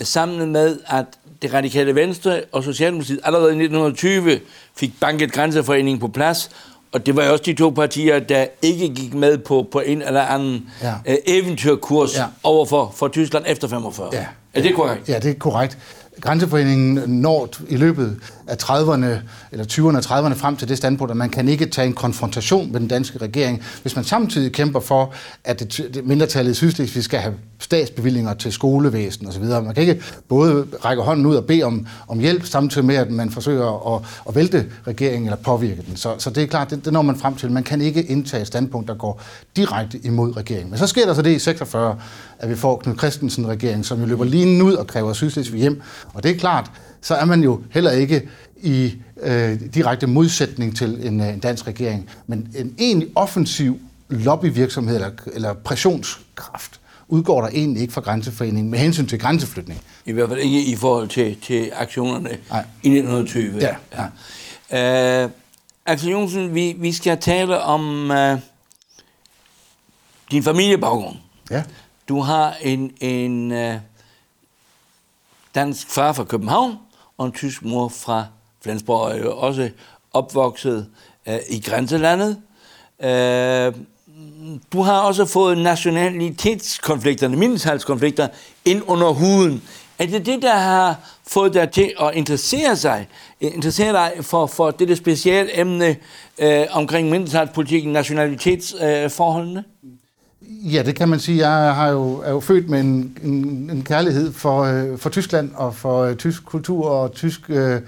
sammen 0.01 0.53
med, 0.53 0.79
at 0.87 1.07
det 1.43 1.55
radikale 1.55 1.95
Venstre 1.95 2.41
og 2.53 2.65
Socialdemokratiet 2.65 3.21
allerede 3.25 3.49
i 3.49 3.63
1920 3.63 4.41
fik 4.77 5.01
banket 5.01 5.33
Grænseforeningen 5.33 6.01
på 6.01 6.09
plads, 6.09 6.51
og 6.93 7.07
det 7.07 7.17
var 7.17 7.25
jo 7.25 7.33
også 7.33 7.45
de 7.47 7.55
to 7.55 7.71
partier, 7.71 8.19
der 8.19 8.47
ikke 8.63 8.89
gik 8.89 9.15
med 9.15 9.39
på, 9.39 9.67
på 9.73 9.81
en 9.81 10.03
eller 10.03 10.23
anden 10.23 10.71
ja. 10.83 10.95
øh, 11.07 11.17
eventyrkurs 11.27 12.17
ja. 12.17 12.25
over 12.43 12.67
for, 12.67 12.93
for 12.97 13.09
Tyskland 13.09 13.45
efter 13.49 13.69
45. 13.69 14.09
Ja. 14.13 14.27
Er 14.55 14.63
det 14.63 14.75
korrekt? 14.75 15.09
Ja, 15.09 15.19
det 15.19 15.31
er 15.31 15.35
korrekt. 15.35 15.79
Grænseforeningen 16.21 17.11
når 17.11 17.49
i 17.69 17.77
løbet 17.77 18.17
af 18.47 18.57
30'erne, 18.63 19.07
eller 19.53 19.65
20'erne 19.73 19.97
og 19.97 20.29
30'erne 20.29 20.35
frem 20.35 20.57
til 20.57 20.69
det 20.69 20.77
standpunkt, 20.77 21.11
at 21.11 21.17
man 21.17 21.31
kan 21.31 21.49
ikke 21.49 21.67
tage 21.67 21.87
en 21.87 21.93
konfrontation 21.93 22.73
med 22.73 22.81
den 22.81 22.89
danske 22.89 23.19
regering, 23.19 23.63
hvis 23.83 23.97
man 23.97 24.05
samtidig 24.05 24.53
kæmper 24.53 24.81
for, 24.81 25.13
at 25.45 25.61
det, 25.61 25.95
det 25.95 26.07
mindretallet 26.07 26.53
i 26.53 26.55
Sydslesvig 26.55 27.05
skal 27.05 27.21
have 27.21 27.35
statsbevillinger 27.59 28.35
til 28.35 28.53
skolevæsen 28.53 29.27
osv. 29.27 29.45
Man 29.45 29.75
kan 29.75 29.83
ikke 29.83 30.03
både 30.29 30.67
række 30.85 31.03
hånden 31.03 31.27
ud 31.27 31.37
og 31.37 31.45
bede 31.45 31.63
om, 31.63 31.87
om 32.09 32.19
hjælp, 32.19 32.47
samtidig 32.47 32.85
med, 32.85 32.97
at 32.97 33.11
man 33.11 33.31
forsøger 33.31 33.95
at, 33.95 34.03
at 34.29 34.35
vælte 34.35 34.67
regeringen 34.87 35.27
eller 35.27 35.43
påvirke 35.43 35.83
den. 35.89 35.97
Så, 35.97 36.15
så 36.19 36.31
det 36.31 36.43
er 36.43 36.47
klart, 36.47 36.71
det, 36.71 36.85
det 36.85 36.93
når 36.93 37.03
man 37.03 37.17
frem 37.17 37.35
til. 37.35 37.53
Man 37.53 37.63
kan 37.63 37.81
ikke 37.81 38.03
indtage 38.03 38.41
et 38.41 38.47
standpunkt, 38.47 38.89
der 38.89 38.95
går 38.95 39.23
direkte 39.57 40.01
imod 40.05 40.37
regeringen. 40.37 40.71
Men 40.71 40.79
så 40.79 40.87
sker 40.87 41.07
der 41.07 41.15
så 41.15 41.23
det 41.23 41.31
i 41.31 41.39
46, 41.39 41.97
at 42.39 42.49
vi 42.49 42.57
får 42.57 42.77
Knud 42.77 42.97
Christensen-regeringen, 42.97 43.85
som 43.85 44.01
jo 44.01 44.07
løber 44.07 44.25
lige 44.25 44.65
ud 44.65 44.73
og 44.73 44.87
kræver 44.87 45.13
Sydslesvig 45.13 45.61
hjem. 45.61 45.83
Og 46.15 46.23
det 46.23 46.31
er 46.31 46.39
klart, 46.39 46.71
så 47.01 47.15
er 47.15 47.25
man 47.25 47.43
jo 47.43 47.61
heller 47.71 47.91
ikke 47.91 48.29
i 48.63 48.95
øh, 49.23 49.61
direkte 49.75 50.07
modsætning 50.07 50.77
til 50.77 51.07
en, 51.07 51.21
øh, 51.21 51.29
en 51.29 51.41
dansk 51.41 51.67
regering. 51.67 52.11
Men 52.27 52.49
en 52.55 52.75
egentlig 52.79 53.09
offensiv 53.15 53.79
lobbyvirksomhed 54.09 54.95
eller, 54.95 55.11
eller 55.33 55.53
pressionskraft 55.53 56.81
udgår 57.09 57.41
der 57.41 57.49
egentlig 57.49 57.83
ikke 57.83 57.95
fra 57.95 58.01
grænseforeningen 58.01 58.71
med 58.71 58.79
hensyn 58.79 59.07
til 59.07 59.19
grænseflytning. 59.19 59.81
I 60.05 60.13
hvert 60.13 60.29
fald 60.29 60.41
ikke 60.41 60.65
i 60.65 60.77
forhold 60.77 61.09
til, 61.09 61.37
til 61.41 61.71
aktionerne 61.75 62.39
Nej. 62.51 62.65
i 62.83 62.89
1920. 62.99 63.59
Ja, 63.61 63.77
ja. 64.73 65.25
Uh, 65.25 65.31
Axel 65.87 66.11
Jonsen, 66.11 66.55
vi, 66.55 66.75
vi 66.79 66.93
skal 66.93 67.19
tale 67.19 67.61
om 67.61 68.11
uh, 68.11 68.39
din 70.31 70.43
familiebaggrund. 70.43 71.17
Ja. 71.51 71.63
Du 72.09 72.21
har 72.21 72.57
en, 72.61 72.93
en 73.01 73.53
øh, 73.53 73.75
dansk 75.55 75.91
far 75.91 76.13
fra 76.13 76.25
København 76.25 76.77
og 77.19 77.27
en 77.27 77.33
tysk 77.33 77.65
mor 77.65 77.89
fra 77.89 78.27
Flensborg, 78.63 79.01
og 79.01 79.13
er 79.13 79.23
jo 79.23 79.39
også 79.39 79.71
opvokset 80.13 80.89
øh, 81.27 81.39
i 81.51 81.61
grænselandet. 81.61 82.43
Øh, 83.01 83.75
du 84.73 84.83
har 84.83 85.01
også 85.01 85.25
fået 85.25 85.59
nationalitetskonflikterne, 85.59 87.37
mindretalskonflikter 87.37 88.29
ind 88.65 88.83
under 88.87 89.09
huden. 89.09 89.63
Er 89.99 90.07
det 90.07 90.27
det, 90.27 90.43
der 90.43 90.57
har 90.57 90.97
fået 91.27 91.55
dig 91.55 91.71
til 91.71 91.93
at 92.01 92.15
interessere 92.15 92.77
sig, 92.77 93.09
interessere 93.41 93.93
dig 93.93 94.13
for, 94.25 94.47
for 94.47 94.71
dette 94.71 94.97
specielle 94.97 95.61
emne 95.61 95.97
øh, 96.39 96.67
omkring 96.71 97.11
mindretalspolitikken, 97.11 97.93
nationalitetsforholdene? 97.93 99.65
Øh, 99.85 99.91
ja, 100.49 100.83
det 100.83 100.95
kan 100.95 101.09
man 101.09 101.21
sige. 101.21 101.49
Jeg 101.49 101.75
har 101.75 101.89
jo, 101.89 102.23
er 102.25 102.31
jo 102.31 102.41
født 102.41 102.69
med 102.69 102.81
en, 102.81 103.19
en, 103.23 103.35
en 103.73 103.83
kærlighed 103.83 104.33
for, 104.33 104.63
øh, 104.63 104.99
for 104.99 105.11
Tyskland 105.11 105.51
og 105.55 105.75
for 105.75 106.03
øh, 106.03 106.17
tysk 106.17 106.45
kultur 106.45 106.87
og 106.87 107.13
tysk... 107.13 107.41
Øh, 107.49 107.81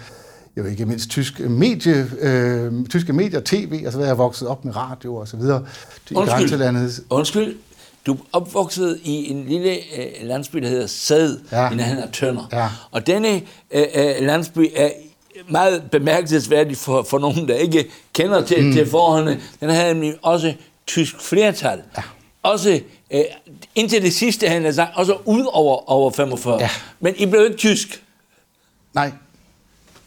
jo 0.56 0.64
ikke 0.64 0.86
mindst 0.86 1.10
tysk 1.10 1.40
medie, 1.40 2.10
øh, 2.20 2.72
tyske 2.88 3.12
medier, 3.12 3.40
tv, 3.44 3.82
altså 3.84 4.00
jeg 4.00 4.08
er 4.08 4.14
vokset 4.14 4.48
op 4.48 4.64
med 4.64 4.76
radio 4.76 5.14
og 5.14 5.28
så 5.28 5.36
videre. 5.36 5.66
I 6.10 6.14
undskyld, 6.14 7.04
undskyld, 7.10 7.56
du 8.06 8.12
er 8.12 8.18
opvokset 8.32 9.00
i 9.04 9.30
en 9.30 9.44
lille 9.44 9.70
øh, 9.70 10.06
landsby, 10.22 10.58
der 10.58 10.68
hedder 10.68 10.86
Sæd, 10.86 11.38
ja. 11.52 11.70
i 11.70 11.74
nærheden 11.74 12.02
af 12.02 12.08
Tønder. 12.12 12.48
Ja. 12.52 12.68
Og 12.90 13.06
denne 13.06 13.42
øh, 13.70 13.82
øh, 13.94 14.14
landsby 14.20 14.70
er 14.76 14.90
meget 15.48 15.82
bemærkelsesværdig 15.90 16.76
for, 16.76 17.02
for 17.02 17.18
nogen, 17.18 17.48
der 17.48 17.54
ikke 17.54 17.90
kender 18.12 18.44
til, 18.44 18.64
mm. 18.64 18.72
til 18.72 18.86
forholdene. 18.86 19.40
Den 19.60 19.70
havde 19.70 19.94
nemlig 19.94 20.14
også 20.22 20.54
tysk 20.86 21.20
flertal. 21.20 21.80
Ja. 21.96 22.02
Også 22.42 22.80
øh, 23.10 23.20
indtil 23.74 24.02
det 24.02 24.12
sidste, 24.12 24.48
han 24.48 24.64
har 24.64 24.72
sagt, 24.72 24.90
også 24.94 25.16
ud 25.24 25.44
over, 25.52 25.90
over 25.90 26.10
45. 26.10 26.58
Ja. 26.60 26.70
Men 27.00 27.14
I 27.16 27.26
blev 27.26 27.44
ikke 27.44 27.56
tysk. 27.56 28.02
Nej, 28.94 29.12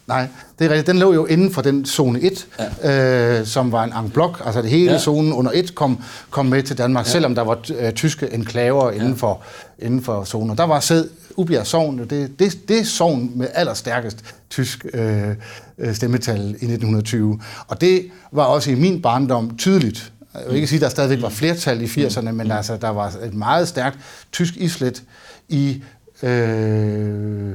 Nej, 0.06 0.26
det 0.58 0.64
er 0.64 0.68
rigtigt. 0.68 0.86
Den 0.86 0.98
lå 0.98 1.12
jo 1.12 1.26
inden 1.26 1.50
for 1.50 1.62
den 1.62 1.86
zone 1.86 2.20
1, 2.20 2.46
ja. 2.82 3.38
øh, 3.40 3.46
som 3.46 3.72
var 3.72 3.84
en 3.84 4.04
en 4.04 4.10
blok. 4.10 4.42
Altså 4.44 4.62
det 4.62 4.70
hele 4.70 4.92
ja. 4.92 4.98
zonen 4.98 5.32
under 5.32 5.50
1 5.54 5.74
kom, 5.74 5.98
kom 6.30 6.46
med 6.46 6.62
til 6.62 6.78
Danmark, 6.78 7.06
ja. 7.06 7.10
selvom 7.10 7.34
der 7.34 7.42
var 7.42 7.58
øh, 7.78 7.92
tyske 7.92 8.28
enklaver 8.32 8.90
inden, 8.90 9.08
ja. 9.08 9.16
for, 9.16 9.42
inden 9.78 10.02
for 10.02 10.24
zonen. 10.24 10.56
Der 10.56 10.64
var 10.64 10.80
sæd 10.80 11.04
Ubjerg 11.36 11.66
Sogn, 11.66 11.98
det, 11.98 12.38
det, 12.38 12.68
det 12.68 12.86
sogn 12.86 13.32
med 13.34 13.48
allerstærkest 13.54 14.24
tysk 14.50 14.86
øh, 14.94 15.28
øh 15.78 15.94
stemmetal 15.94 16.40
i 16.40 16.48
1920. 16.48 17.40
Og 17.68 17.80
det 17.80 18.10
var 18.32 18.44
også 18.44 18.70
i 18.70 18.74
min 18.74 19.02
barndom 19.02 19.56
tydeligt. 19.56 20.12
Jeg 20.34 20.42
vil 20.46 20.54
ikke 20.54 20.66
sige, 20.66 20.76
at 20.76 20.82
der 20.82 20.88
stadigvæk 20.88 21.22
var 21.22 21.28
flertal 21.28 21.82
i 21.82 21.84
80'erne, 21.84 22.30
men 22.30 22.50
altså, 22.50 22.76
der 22.76 22.88
var 22.88 23.16
et 23.24 23.34
meget 23.34 23.68
stærkt 23.68 23.98
tysk 24.32 24.56
islet 24.56 25.02
i... 25.48 25.82
Øh, 26.22 27.52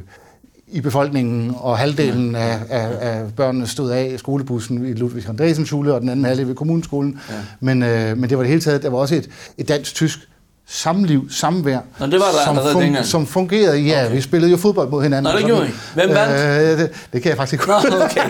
i 0.72 0.82
befolkningen, 0.82 1.54
og 1.58 1.78
halvdelen 1.78 2.36
af, 2.36 2.60
af, 2.70 2.90
af 3.00 3.36
børnene 3.36 3.68
stod 3.68 3.92
af 3.92 4.12
i 4.14 4.18
skolebussen 4.18 4.86
i 4.86 4.94
Ludvig 4.94 5.30
Andresen 5.30 5.66
skole, 5.66 5.94
og 5.94 6.02
den 6.02 6.10
anden 6.10 6.26
halvdel 6.26 6.48
ved 6.48 6.56
kommuneskolen. 6.56 7.20
Ja. 7.30 7.36
Men, 7.60 7.84
øh, 7.84 8.18
men 8.18 8.30
det 8.30 8.38
var 8.38 8.44
det 8.44 8.50
hele 8.50 8.62
taget, 8.62 8.84
der 8.84 8.90
var 8.90 8.98
også 8.98 9.16
et, 9.16 9.30
et 9.58 9.68
dansk-tysk 9.68 10.29
samliv, 10.72 11.32
samvær, 11.32 11.80
Nå, 12.00 12.06
det 12.06 12.14
var 12.14 12.26
der 12.26 12.46
som, 12.46 12.58
fun- 12.58 13.04
som 13.04 13.28
fungerede. 13.28 13.78
Ja, 13.78 14.06
okay. 14.06 14.16
vi 14.16 14.22
spillede 14.22 14.52
jo 14.52 14.58
fodbold 14.58 14.90
mod 14.90 15.04
hinanden. 15.04 15.34
Nå, 15.34 15.40
det 15.40 15.46
gjorde 15.46 15.68
I. 15.68 15.72
Hvem 15.94 16.10
vandt? 16.10 16.72
Øh, 16.72 16.80
det, 16.80 16.92
det 17.14 17.22
kan 17.22 17.30
jeg 17.30 17.38
faktisk 17.38 17.54
ikke 17.54 17.68
Nå, 17.68 17.76
okay. 18.04 18.22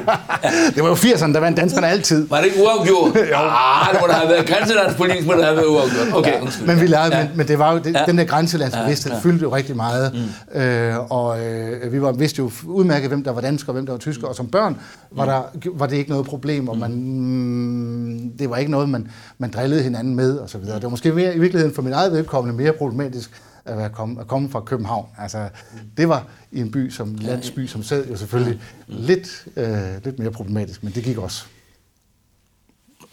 Ja. 0.43 0.49
det 0.75 0.83
var 0.83 0.89
jo 0.89 0.95
80'erne, 0.95 1.33
der 1.33 1.39
vandt 1.39 1.57
danskerne 1.57 1.87
altid. 1.87 2.27
Var 2.27 2.37
det 2.37 2.45
ikke 2.45 2.57
uafgjort? 2.63 3.15
jo. 3.31 3.35
Ah, 3.35 3.93
det 3.93 4.01
må 4.01 4.07
der 4.07 4.13
have 4.13 4.29
været 4.29 4.45
grænselandspolitisk, 4.45 5.27
må 5.27 5.33
der 5.33 5.43
have 5.43 5.55
været 5.55 5.67
uafgjort. 5.67 6.07
Okay, 6.13 6.33
ja. 6.33 6.65
Men, 6.65 6.81
vi 6.81 6.87
lavede, 6.87 7.17
ja. 7.17 7.23
men, 7.23 7.37
men 7.37 7.47
det 7.47 7.59
var 7.59 7.73
jo, 7.73 7.79
det, 7.79 7.93
ja. 7.93 8.03
den 8.05 8.17
der 8.17 8.23
grænselandsbevidsthed 8.23 9.13
ja, 9.13 9.19
fyldte 9.19 9.43
jo 9.43 9.55
rigtig 9.55 9.75
meget. 9.75 10.13
Mm. 10.53 10.61
Øh, 10.61 11.11
og 11.11 11.45
øh, 11.45 11.93
vi 11.93 12.01
var, 12.01 12.11
vidste 12.11 12.39
jo 12.39 12.51
udmærket, 12.65 13.07
hvem 13.07 13.23
der 13.23 13.31
var 13.31 13.41
dansker 13.41 13.69
og 13.69 13.73
hvem 13.73 13.85
der 13.85 13.93
var 13.93 13.99
tysker, 13.99 14.27
og 14.27 14.35
som 14.35 14.47
børn 14.47 14.77
var, 15.11 15.25
der, 15.25 15.41
var 15.73 15.85
det 15.85 15.97
ikke 15.97 16.09
noget 16.09 16.25
problem, 16.25 16.67
og 16.67 16.77
man, 16.77 16.91
mm, 16.91 18.31
det 18.39 18.49
var 18.49 18.57
ikke 18.57 18.71
noget, 18.71 18.89
man, 18.89 19.07
man 19.37 19.51
drillede 19.51 19.83
hinanden 19.83 20.15
med, 20.15 20.37
og 20.37 20.49
så 20.49 20.57
videre. 20.57 20.75
Det 20.75 20.83
var 20.83 20.89
måske 20.89 21.11
mere, 21.11 21.35
i 21.35 21.39
virkeligheden 21.39 21.75
for 21.75 21.81
min 21.81 21.93
eget 21.93 22.11
vedkommende 22.29 22.63
mere 22.63 22.73
problematisk 22.73 23.41
at, 23.65 23.77
være 23.77 23.89
komme, 23.89 24.21
at 24.21 24.27
komme 24.27 24.49
fra 24.49 24.59
København. 24.59 25.05
Altså, 25.17 25.49
det 25.97 26.09
var 26.09 26.25
i 26.51 26.59
en 26.59 26.71
by 26.71 26.89
som 26.89 27.15
landsby 27.15 27.67
som 27.67 27.83
sad 27.83 28.07
jo 28.07 28.15
selvfølgelig 28.15 28.61
lidt, 28.87 29.47
øh, 29.55 30.03
lidt 30.05 30.19
mere 30.19 30.31
problematisk, 30.31 30.83
men 30.83 30.93
det 30.93 31.03
gik 31.03 31.17
også. 31.17 31.45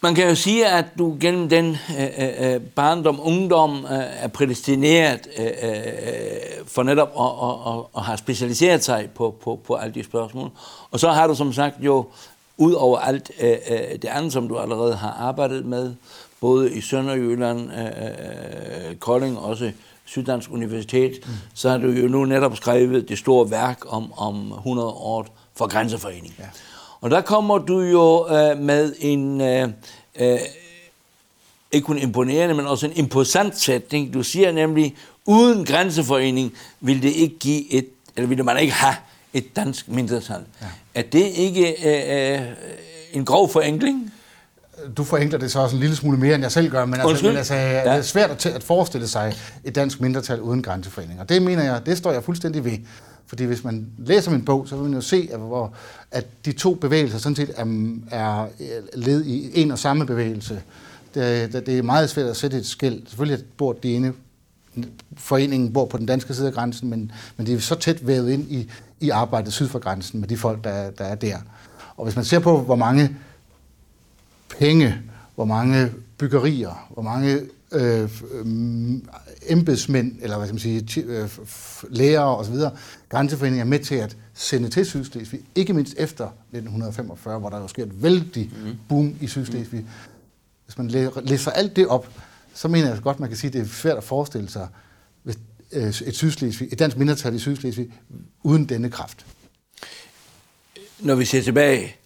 Man 0.03 0.15
kan 0.15 0.29
jo 0.29 0.35
sige, 0.35 0.69
at 0.69 0.85
du 0.99 1.17
gennem 1.21 1.49
den 1.49 1.77
øh, 1.99 2.05
øh, 2.19 2.55
øh 2.55 2.61
barndom, 2.61 3.21
ungdom 3.23 3.85
øh, 3.85 4.25
er 4.25 4.29
prædestineret 4.29 5.21
øh, 5.39 5.47
øh, 5.47 6.67
for 6.67 6.83
netop 6.83 7.09
at, 7.09 7.33
at, 7.49 7.75
at, 7.75 7.85
at 7.97 8.03
have 8.03 8.19
specialiseret 8.19 8.85
sig 8.85 9.09
på, 9.15 9.35
på, 9.43 9.61
på 9.67 9.75
alle 9.75 9.95
de 9.95 10.05
spørgsmål. 10.05 10.51
Og 10.91 11.01
så 11.01 11.11
har 11.11 11.27
du 11.27 11.35
som 11.35 11.53
sagt 11.53 11.77
jo, 11.81 12.07
ud 12.59 12.73
over 12.73 12.99
alt 12.99 13.31
øh, 13.41 13.57
øh, 13.71 13.79
det 14.03 14.05
andet, 14.05 14.33
som 14.33 14.49
du 14.49 14.59
allerede 14.59 14.95
har 14.95 15.11
arbejdet 15.11 15.65
med, 15.65 15.95
både 16.41 16.73
i 16.73 16.81
Sønderjylland, 16.81 17.71
øh, 17.73 18.91
øh, 18.91 18.97
Kolding, 18.97 19.39
også 19.39 19.73
Syddansk 20.05 20.51
Universitet, 20.51 21.13
mm. 21.27 21.33
så 21.55 21.71
har 21.71 21.79
du 21.79 21.89
jo 21.89 22.09
nu 22.09 22.25
netop 22.25 22.57
skrevet 22.57 23.09
det 23.09 23.19
store 23.19 23.51
værk 23.51 23.79
om, 23.87 24.13
om 24.17 24.53
100 24.53 24.89
år 24.89 25.27
for 25.55 25.67
Grænseforening. 25.67 26.35
Ja. 26.39 26.45
Og 27.01 27.11
der 27.11 27.21
kommer 27.21 27.59
du 27.59 27.81
jo 27.81 28.29
øh, 28.29 28.59
med 28.59 28.95
en, 29.01 29.41
øh, 29.41 29.69
øh, 30.21 30.39
ikke 31.73 31.85
kun 31.85 31.99
imponerende, 31.99 32.55
men 32.55 32.67
også 32.67 32.87
en 32.87 32.93
imposant 32.97 33.59
sætning. 33.59 34.15
Du 34.15 34.23
siger 34.23 34.53
nemlig, 34.53 34.97
uden 35.25 35.65
grænseforening 35.65 36.53
vil 36.81 37.03
det 37.03 37.13
ikke 37.13 37.39
give 37.39 37.73
et, 37.73 37.89
eller 38.17 38.29
ville 38.29 38.45
man 38.45 38.59
ikke 38.59 38.73
have 38.73 38.95
et 39.35 39.57
dansk 39.57 39.89
mindretal. 39.89 40.41
Ja. 40.63 40.67
Er 40.95 41.03
det 41.03 41.25
ikke 41.25 41.75
øh, 41.85 42.41
øh, 42.41 42.49
en 43.13 43.25
grov 43.25 43.53
forenkling? 43.53 44.13
Du 44.97 45.05
forenkler 45.05 45.39
det 45.39 45.53
så 45.53 45.61
også 45.61 45.77
en 45.77 45.81
lille 45.81 45.97
smule 45.97 46.19
mere, 46.19 46.35
end 46.35 46.43
jeg 46.43 46.53
selv 46.53 46.71
gør, 46.71 46.85
men, 46.85 47.01
altså, 47.01 47.27
men 47.27 47.37
altså, 47.37 47.55
ja. 47.55 47.79
det 47.79 47.87
er 47.87 48.03
svært 48.03 48.31
at, 48.31 48.47
at 48.47 48.63
forestille 48.63 49.09
sig 49.09 49.35
et 49.65 49.75
dansk 49.75 50.01
mindretal 50.01 50.41
uden 50.41 50.63
grænseforeninger. 50.63 51.25
Det 51.25 51.43
mener 51.43 51.63
jeg, 51.63 51.87
det 51.87 51.99
står 51.99 52.13
jeg 52.13 52.25
fuldstændig 52.25 52.65
ved. 52.65 52.79
Fordi 53.27 53.45
hvis 53.45 53.65
man 53.65 53.87
læser 53.99 54.31
min 54.31 54.45
bog, 54.45 54.69
så 54.69 54.77
vil 54.77 54.85
man 54.85 54.95
jo 54.95 55.01
se, 55.01 55.29
at, 55.33 55.39
hvor, 55.39 55.73
at 56.11 56.27
de 56.45 56.53
to 56.53 56.75
bevægelser 56.75 57.19
sådan 57.19 57.37
set 57.37 57.51
er, 57.57 57.65
er 58.11 58.47
led 58.95 59.25
i 59.25 59.61
en 59.61 59.71
og 59.71 59.79
samme 59.79 60.07
bevægelse. 60.07 60.63
Det, 61.15 61.53
det 61.53 61.79
er 61.79 61.83
meget 61.83 62.11
svært 62.11 62.27
at 62.27 62.37
sætte 62.37 62.57
et 62.57 62.67
skæld. 62.67 63.03
Selvfølgelig 63.07 63.45
bor 63.57 63.73
de 63.73 63.95
ene 63.95 64.13
foreningen 65.17 65.73
bor 65.73 65.87
på 65.87 65.99
den 65.99 66.07
danske 66.07 66.35
side 66.35 66.47
af 66.47 66.53
grænsen, 66.53 66.91
men, 66.91 67.13
men 67.37 67.47
de 67.47 67.55
er 67.55 67.59
så 67.59 67.75
tæt 67.75 68.07
vævet 68.07 68.31
ind 68.31 68.51
i, 68.51 68.71
i 69.01 69.11
arbejdet 69.11 69.53
syd 69.53 69.69
for 69.69 69.79
grænsen 69.79 70.21
med 70.21 70.29
de 70.29 70.37
folk, 70.37 70.65
der, 70.65 70.91
der 70.91 71.05
er 71.05 71.15
der. 71.15 71.37
Og 71.97 72.05
hvis 72.05 72.17
man 72.17 72.25
ser 72.25 72.39
på, 72.39 72.61
hvor 72.61 72.77
mange 72.77 73.17
penge, 74.49 75.03
hvor 75.35 75.45
mange 75.45 75.93
byggerier, 76.19 76.89
hvor 76.91 77.03
mange 77.03 77.41
øh, 77.73 78.11
embedsmænd, 79.49 80.17
eller 80.23 80.37
hvad 80.37 80.47
skal 80.47 80.55
man 80.55 80.85
sige, 80.87 81.03
øh, 81.03 81.29
lærere 81.91 82.37
osv., 82.37 82.55
grænseforeninger 83.09 83.65
er 83.65 83.69
med 83.69 83.79
til 83.79 83.95
at 83.95 84.17
sende 84.35 84.69
til 84.69 84.87
Sydslesvig, 84.87 85.41
ikke 85.55 85.73
mindst 85.73 85.95
efter 85.99 86.25
1945, 86.25 87.39
hvor 87.39 87.51
der 87.51 87.61
jo 87.61 87.69
sker 87.69 87.83
et 87.83 88.03
vældig 88.03 88.51
mhm. 88.63 88.77
boom 88.89 89.15
i 89.21 89.27
Sydslesvig. 89.27 89.85
Hvis 90.65 90.79
man 90.79 90.89
læser 91.23 91.51
alt 91.51 91.77
det 91.77 91.87
op, 91.87 92.09
så 92.55 92.69
mener 92.69 92.89
jeg 92.89 93.03
godt, 93.03 93.21
man 93.21 93.29
kan 93.29 93.39
sige, 93.39 93.49
at 93.49 93.53
det 93.55 93.61
er 93.61 93.67
svært 93.67 93.97
at 93.97 94.05
forestille 94.05 94.49
sig, 94.49 94.69
hvis 95.23 95.39
øh, 95.73 95.89
et, 95.89 96.17
Sydslesvig, 96.17 96.69
et 96.73 96.79
dansk 96.79 96.97
mindretal 96.97 97.35
i 97.35 97.39
Sydslesvig 97.39 97.89
uden 98.43 98.67
denne 98.67 98.91
kraft. 98.91 99.27
Når 101.01 101.15
vi 101.15 101.25
ser 101.25 101.43
tilbage, 101.43 101.97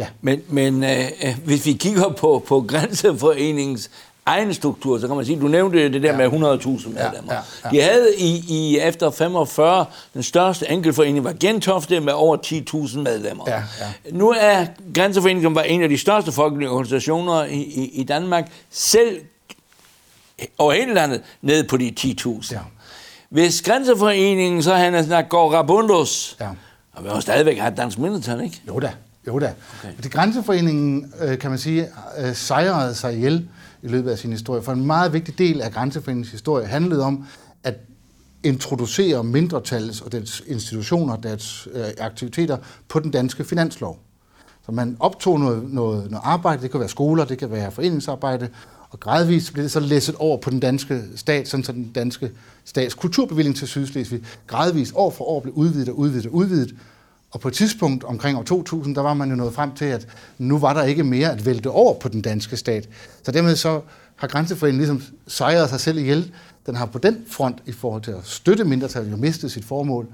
ja. 0.00 0.06
men, 0.20 0.42
men 0.48 0.84
øh, 0.84 0.98
øh 1.24 1.36
hvis 1.44 1.66
vi 1.66 1.72
kigger 1.72 2.08
på, 2.08 2.44
på 2.48 2.64
Grænseforeningens 2.68 3.90
egen 4.26 4.54
struktur, 4.54 4.98
så 4.98 5.06
kan 5.06 5.16
man 5.16 5.24
sige, 5.24 5.40
du 5.40 5.48
nævnte 5.48 5.92
det 5.92 6.02
der 6.02 6.22
ja. 6.22 6.28
med 6.28 6.58
100.000 6.60 6.88
medlemmer. 6.88 7.04
Ja, 7.32 7.40
ja, 7.40 7.44
ja. 7.64 7.70
De 7.70 7.80
havde 7.82 8.14
i, 8.18 8.44
i 8.48 8.78
efter 8.78 9.10
45, 9.10 9.86
den 10.14 10.22
største 10.22 10.70
enkeltforening 10.70 11.24
var 11.24 11.34
Gentofte 11.40 12.00
med 12.00 12.12
over 12.12 12.36
10.000 12.36 12.98
medlemmer. 12.98 13.44
Ja, 13.46 13.54
ja. 13.54 14.10
Nu 14.12 14.30
er 14.30 14.66
Grænseforeningen 14.94 15.54
var 15.54 15.62
en 15.62 15.82
af 15.82 15.88
de 15.88 15.98
største 15.98 16.32
folkelige 16.32 16.70
organisationer 16.70 17.44
i, 17.44 17.60
i, 17.60 17.90
i 17.94 18.04
Danmark, 18.04 18.52
selv 18.70 19.20
over 20.58 20.72
hele 20.72 20.94
landet, 20.94 21.22
ned 21.42 21.64
på 21.64 21.76
de 21.76 21.92
10.000. 22.00 22.52
Ja. 22.52 22.58
Hvis 23.28 23.62
Grænseforeningen 23.62 24.62
så 24.62 24.74
han 24.74 25.26
går 25.28 25.52
rabundos, 25.52 26.36
ja. 26.40 26.48
og 26.92 27.04
vi 27.04 27.08
har 27.08 27.20
stadigvæk 27.20 27.58
have 27.58 27.70
et 27.72 27.76
dansk 27.76 27.98
mindretal, 27.98 28.40
ikke? 28.40 28.60
Jo 28.68 28.78
da, 28.78 28.90
jo 29.32 29.38
da. 29.38 29.54
Okay. 29.78 29.94
Det 30.02 30.12
Grænseforeningen, 30.12 31.12
øh, 31.20 31.38
kan 31.38 31.50
man 31.50 31.58
sige, 31.58 31.88
øh, 32.18 32.34
sejrede 32.34 32.94
sig 32.94 33.14
ihjel 33.14 33.48
i 33.82 33.88
løbet 33.88 34.10
af 34.10 34.18
sin 34.18 34.30
historie. 34.30 34.62
For 34.62 34.72
en 34.72 34.86
meget 34.86 35.12
vigtig 35.12 35.38
del 35.38 35.60
af 35.60 35.72
Grænseforeningens 35.72 36.30
historie 36.30 36.66
handlede 36.66 37.04
om 37.04 37.26
at 37.64 37.74
introducere 38.42 39.24
mindretals 39.24 40.00
og 40.00 40.12
dets 40.12 40.42
institutioner, 40.46 41.16
deres 41.16 41.68
øh, 41.72 41.84
aktiviteter 41.98 42.56
på 42.88 43.00
den 43.00 43.10
danske 43.10 43.44
finanslov. 43.44 43.98
Så 44.66 44.72
man 44.72 44.96
optog 45.00 45.40
noget, 45.40 45.72
noget, 45.72 46.10
noget 46.10 46.22
arbejde, 46.24 46.62
det 46.62 46.70
kan 46.70 46.80
være 46.80 46.88
skoler, 46.88 47.24
det 47.24 47.38
kan 47.38 47.50
være 47.50 47.70
foreningsarbejde, 47.70 48.48
og 48.90 49.00
gradvist 49.00 49.52
blev 49.52 49.62
det 49.62 49.72
så 49.72 49.80
læsset 49.80 50.14
over 50.14 50.36
på 50.36 50.50
den 50.50 50.60
danske 50.60 51.02
stat, 51.16 51.48
sådan 51.48 51.64
så 51.64 51.72
den 51.72 51.92
danske 51.94 52.30
stats 52.64 52.94
kulturbevilling 52.94 53.56
til 53.56 53.68
Sydslesvig 53.68 54.22
gradvist 54.46 54.92
år 54.96 55.10
for 55.10 55.24
år 55.24 55.40
blev 55.40 55.54
udvidet 55.54 55.88
og 55.88 55.98
udvidet 55.98 56.26
og 56.26 56.34
udvidet. 56.34 56.74
Og 57.30 57.40
på 57.40 57.48
et 57.48 57.54
tidspunkt 57.54 58.04
omkring 58.04 58.38
år 58.38 58.42
2000, 58.42 58.94
der 58.94 59.00
var 59.00 59.14
man 59.14 59.30
jo 59.30 59.36
nået 59.36 59.54
frem 59.54 59.74
til, 59.74 59.84
at 59.84 60.06
nu 60.38 60.58
var 60.58 60.72
der 60.72 60.82
ikke 60.82 61.04
mere 61.04 61.32
at 61.32 61.46
vælte 61.46 61.70
over 61.70 61.98
på 61.98 62.08
den 62.08 62.22
danske 62.22 62.56
stat. 62.56 62.88
Så 63.22 63.32
dermed 63.32 63.56
så 63.56 63.80
har 64.16 64.28
Grænseforeningen 64.28 64.78
ligesom 64.78 65.02
sejret 65.26 65.70
sig 65.70 65.80
selv 65.80 65.98
ihjel. 65.98 66.32
Den 66.66 66.74
har 66.74 66.86
på 66.86 66.98
den 66.98 67.24
front 67.28 67.62
i 67.66 67.72
forhold 67.72 68.02
til 68.02 68.10
at 68.10 68.26
støtte 68.26 68.64
mindretallet 68.64 69.12
jo 69.12 69.16
mistet 69.16 69.52
sit 69.52 69.64
formål, 69.64 70.06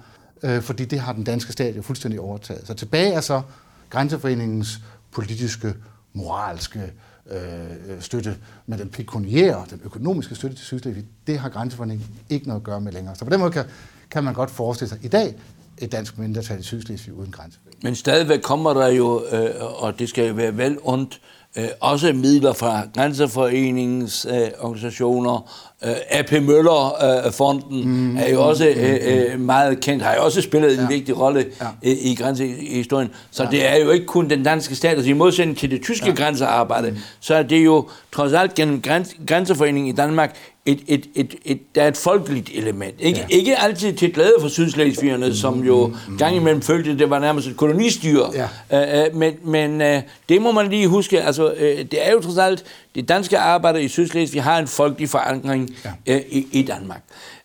øh, 0.43 0.63
fordi 0.63 0.85
det 0.85 1.01
har 1.01 1.13
den 1.13 1.25
danske 1.25 1.53
stat 1.53 1.77
jo 1.77 1.83
fuldstændig 1.83 2.21
overtaget. 2.21 2.67
Så 2.67 2.75
tilbage 2.75 3.13
er 3.13 3.21
så 3.21 3.43
Grænseforeningens 3.91 4.81
politiske, 5.13 5.75
moralske, 6.13 6.93
øh, 7.31 8.01
støtte, 8.01 8.37
med 8.67 8.79
den 8.79 8.89
pekuniære, 8.89 9.65
den 9.71 9.81
økonomiske 9.85 10.35
støtte 10.35 10.57
til 10.57 10.65
Sydslesvig, 10.65 11.05
det 11.27 11.39
har 11.39 11.49
grænseforeningen 11.49 12.07
ikke 12.29 12.47
noget 12.47 12.61
at 12.61 12.65
gøre 12.65 12.81
med 12.81 12.93
længere. 12.93 13.17
Så 13.17 13.25
på 13.25 13.31
den 13.31 13.41
måde 13.41 13.51
kan, 13.51 13.65
kan 14.11 14.25
man 14.25 14.35
godt 14.35 14.51
forestille 14.51 14.89
sig 14.89 14.99
i 15.03 15.09
dag 15.09 15.35
et 15.79 15.93
dansk 15.93 16.19
mindretal 16.19 16.61
i 16.61 16.63
Sydslesvig 16.63 17.15
uden 17.15 17.31
grænse. 17.31 17.59
Men 17.83 17.95
stadigvæk 17.95 18.41
kommer 18.41 18.75
der 18.75 18.89
jo, 18.89 19.23
øh, 19.33 19.51
og 19.83 19.99
det 19.99 20.09
skal 20.09 20.29
jo 20.29 20.35
være 20.35 20.57
vel 20.57 20.79
ondt, 20.83 21.21
øh, 21.59 21.69
også 21.81 22.13
midler 22.13 22.53
fra 22.53 22.83
Grænseforeningens 22.95 24.27
øh, 24.31 24.49
organisationer. 24.61 25.51
Øh, 25.85 25.95
AP 26.11 26.33
Møller-fonden 26.33 27.89
mm, 27.89 28.17
er 28.17 28.29
jo 28.29 28.49
også 28.49 28.69
øh, 28.69 28.99
øh, 29.03 29.41
meget 29.41 29.81
kendt, 29.81 30.03
har 30.03 30.15
jo 30.15 30.25
også 30.25 30.43
spillet 30.43 30.77
ja. 30.77 30.83
en 30.83 30.89
vigtig 30.89 31.21
rolle 31.21 31.47
ja. 31.61 31.67
øh, 31.67 31.97
i 32.01 32.15
grænsehistorien. 32.15 33.11
Så 33.31 33.45
ja. 33.45 33.51
det 33.51 33.67
er 33.67 33.77
jo 33.77 33.91
ikke 33.91 34.07
kun 34.07 34.31
den 34.31 34.43
danske 34.43 34.75
stat, 34.75 34.91
altså 34.91 35.11
i 35.11 35.13
modsætning 35.13 35.59
til 35.59 35.71
det 35.71 35.83
tyske 35.83 36.07
ja. 36.07 36.15
grænsearbejde, 36.15 36.91
mm. 36.91 36.97
så 37.21 37.35
er 37.35 37.43
det 37.43 37.65
jo 37.65 37.89
trods 38.13 38.33
alt 38.33 38.55
gennem 38.55 38.83
græns, 38.83 39.17
Grænseforeningen 39.27 39.93
i 39.93 39.97
Danmark 39.97 40.37
et, 40.67 40.81
et, 40.87 41.07
et, 41.15 41.35
et, 41.45 41.75
der 41.75 41.83
er 41.83 41.89
et 41.89 41.97
folkeligt 41.97 42.51
element. 42.55 42.95
Ikke, 43.01 43.19
ja. 43.31 43.37
ikke 43.37 43.57
altid 43.57 43.93
til 43.93 44.13
glæde 44.13 44.35
for 44.41 44.49
sydslesvigerne, 44.49 45.27
mm, 45.27 45.35
som 45.35 45.65
jo 45.65 45.87
mm, 46.09 46.19
gang 46.19 46.37
imellem 46.37 46.63
følte, 46.63 46.91
at 46.91 46.99
det 46.99 47.11
var 47.11 47.19
nærmest 47.19 47.49
et 47.49 47.57
kolonistyre. 47.57 48.33
Ja. 48.71 49.09
Uh, 49.09 49.17
men 49.17 49.35
men 49.45 49.81
uh, 49.81 50.03
det 50.29 50.43
må 50.43 50.53
man 50.53 50.69
lige 50.69 50.89
huske. 50.89 51.23
Altså, 51.23 51.53
uh, 51.53 51.61
det 51.61 52.07
er 52.07 52.13
jo 52.13 52.21
trods 52.21 52.39
alt, 52.39 52.65
det 52.95 53.09
danske 53.09 53.39
arbejder 53.39 53.79
i 53.79 53.89
Sydslesvig 53.89 54.43
har 54.43 54.59
en 54.59 54.67
folkelig 54.67 55.09
forankring 55.09 55.77
ja. 56.07 56.17
uh, 56.17 56.23
i, 56.31 56.47
i 56.53 56.63
Danmark. 56.63 57.03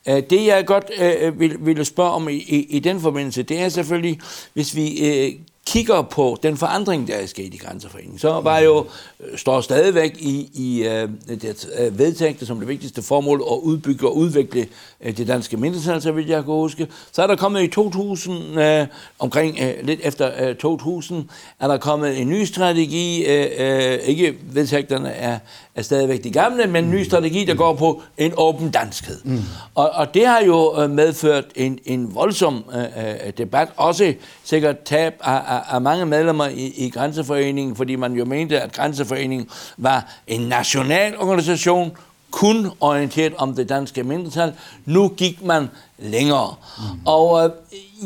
Uh, 0.09 0.17
det 0.29 0.45
jeg 0.45 0.65
godt 0.65 0.91
uh, 1.01 1.39
vil, 1.39 1.55
vil 1.59 1.85
spørge 1.85 2.11
om 2.11 2.29
i, 2.29 2.33
i, 2.33 2.67
i 2.69 2.79
den 2.79 3.01
forbindelse, 3.01 3.43
det 3.43 3.59
er 3.59 3.69
selvfølgelig, 3.69 4.19
hvis 4.53 4.75
vi 4.75 4.99
uh, 5.01 5.50
kigger 5.71 6.01
på 6.01 6.37
den 6.43 6.57
forandring, 6.57 7.07
der 7.07 7.15
er 7.15 7.25
sket 7.25 7.53
i 7.53 7.57
grænseforeningen, 7.57 8.19
så 8.19 8.41
var 8.41 8.59
jo, 8.59 8.85
øh, 9.19 9.37
står 9.37 9.61
stadigvæk 9.61 10.17
i, 10.19 10.49
i 10.53 10.83
øh, 10.87 11.09
det 11.27 11.69
øh, 11.79 11.99
vedtægte 11.99 12.45
som 12.45 12.59
det 12.59 12.67
vigtigste 12.67 13.01
formål 13.01 13.43
at 13.51 13.57
udbygge 13.57 14.07
og 14.07 14.17
udvikle 14.17 14.67
det 15.03 15.27
danske 15.27 15.57
mindretal, 15.57 16.01
så 16.01 16.11
vidt 16.11 16.29
jeg 16.29 16.43
kan 16.43 16.53
huske. 16.53 16.87
Så 17.11 17.23
er 17.23 17.27
der 17.27 17.35
kommet 17.35 17.63
i 17.63 17.67
2000, 17.67 18.35
uh, 18.57 18.87
omkring 19.19 19.57
uh, 19.61 19.85
lidt 19.85 19.99
efter 20.03 20.49
uh, 20.49 20.55
2000, 20.55 21.25
er 21.59 21.67
der 21.67 21.77
kommet 21.77 22.21
en 22.21 22.29
ny 22.29 22.43
strategi, 22.43 23.25
uh, 23.25 23.65
uh, 23.65 24.07
ikke 24.09 24.35
vedtægterne 24.43 25.09
er, 25.09 25.39
er 25.75 25.81
stadigvæk 25.81 26.23
de 26.23 26.31
gamle, 26.31 26.67
men 26.67 26.85
en 26.85 26.91
ny 26.91 27.03
strategi, 27.03 27.45
der 27.45 27.55
går 27.55 27.73
på 27.73 28.01
en 28.17 28.33
åben 28.37 28.71
danskhed. 28.71 29.17
Mm. 29.23 29.39
Og, 29.75 29.89
og 29.89 30.13
det 30.13 30.27
har 30.27 30.41
jo 30.41 30.87
medført 30.87 31.45
en, 31.55 31.79
en 31.85 32.15
voldsom 32.15 32.63
uh, 32.67 33.29
debat, 33.37 33.69
også 33.77 34.13
sikkert 34.43 34.79
tab 34.79 35.13
af, 35.23 35.41
af, 35.47 35.61
af 35.75 35.81
mange 35.81 36.05
medlemmer 36.05 36.47
i, 36.47 36.73
i 36.77 36.89
Grænseforeningen, 36.89 37.75
fordi 37.75 37.95
man 37.95 38.13
jo 38.13 38.25
mente, 38.25 38.61
at 38.61 38.73
Grænseforeningen 38.73 39.49
var 39.77 40.13
en 40.27 40.41
national 40.41 41.17
organisation, 41.17 41.91
kun 42.31 42.71
orienteret 42.79 43.33
om 43.37 43.55
det 43.55 43.69
danske 43.69 44.03
mindretal. 44.03 44.53
Nu 44.85 45.07
gik 45.07 45.45
man 45.45 45.67
længere. 45.99 46.55
Mm. 46.77 46.99
Og 47.05 47.45
øh, 47.45 47.51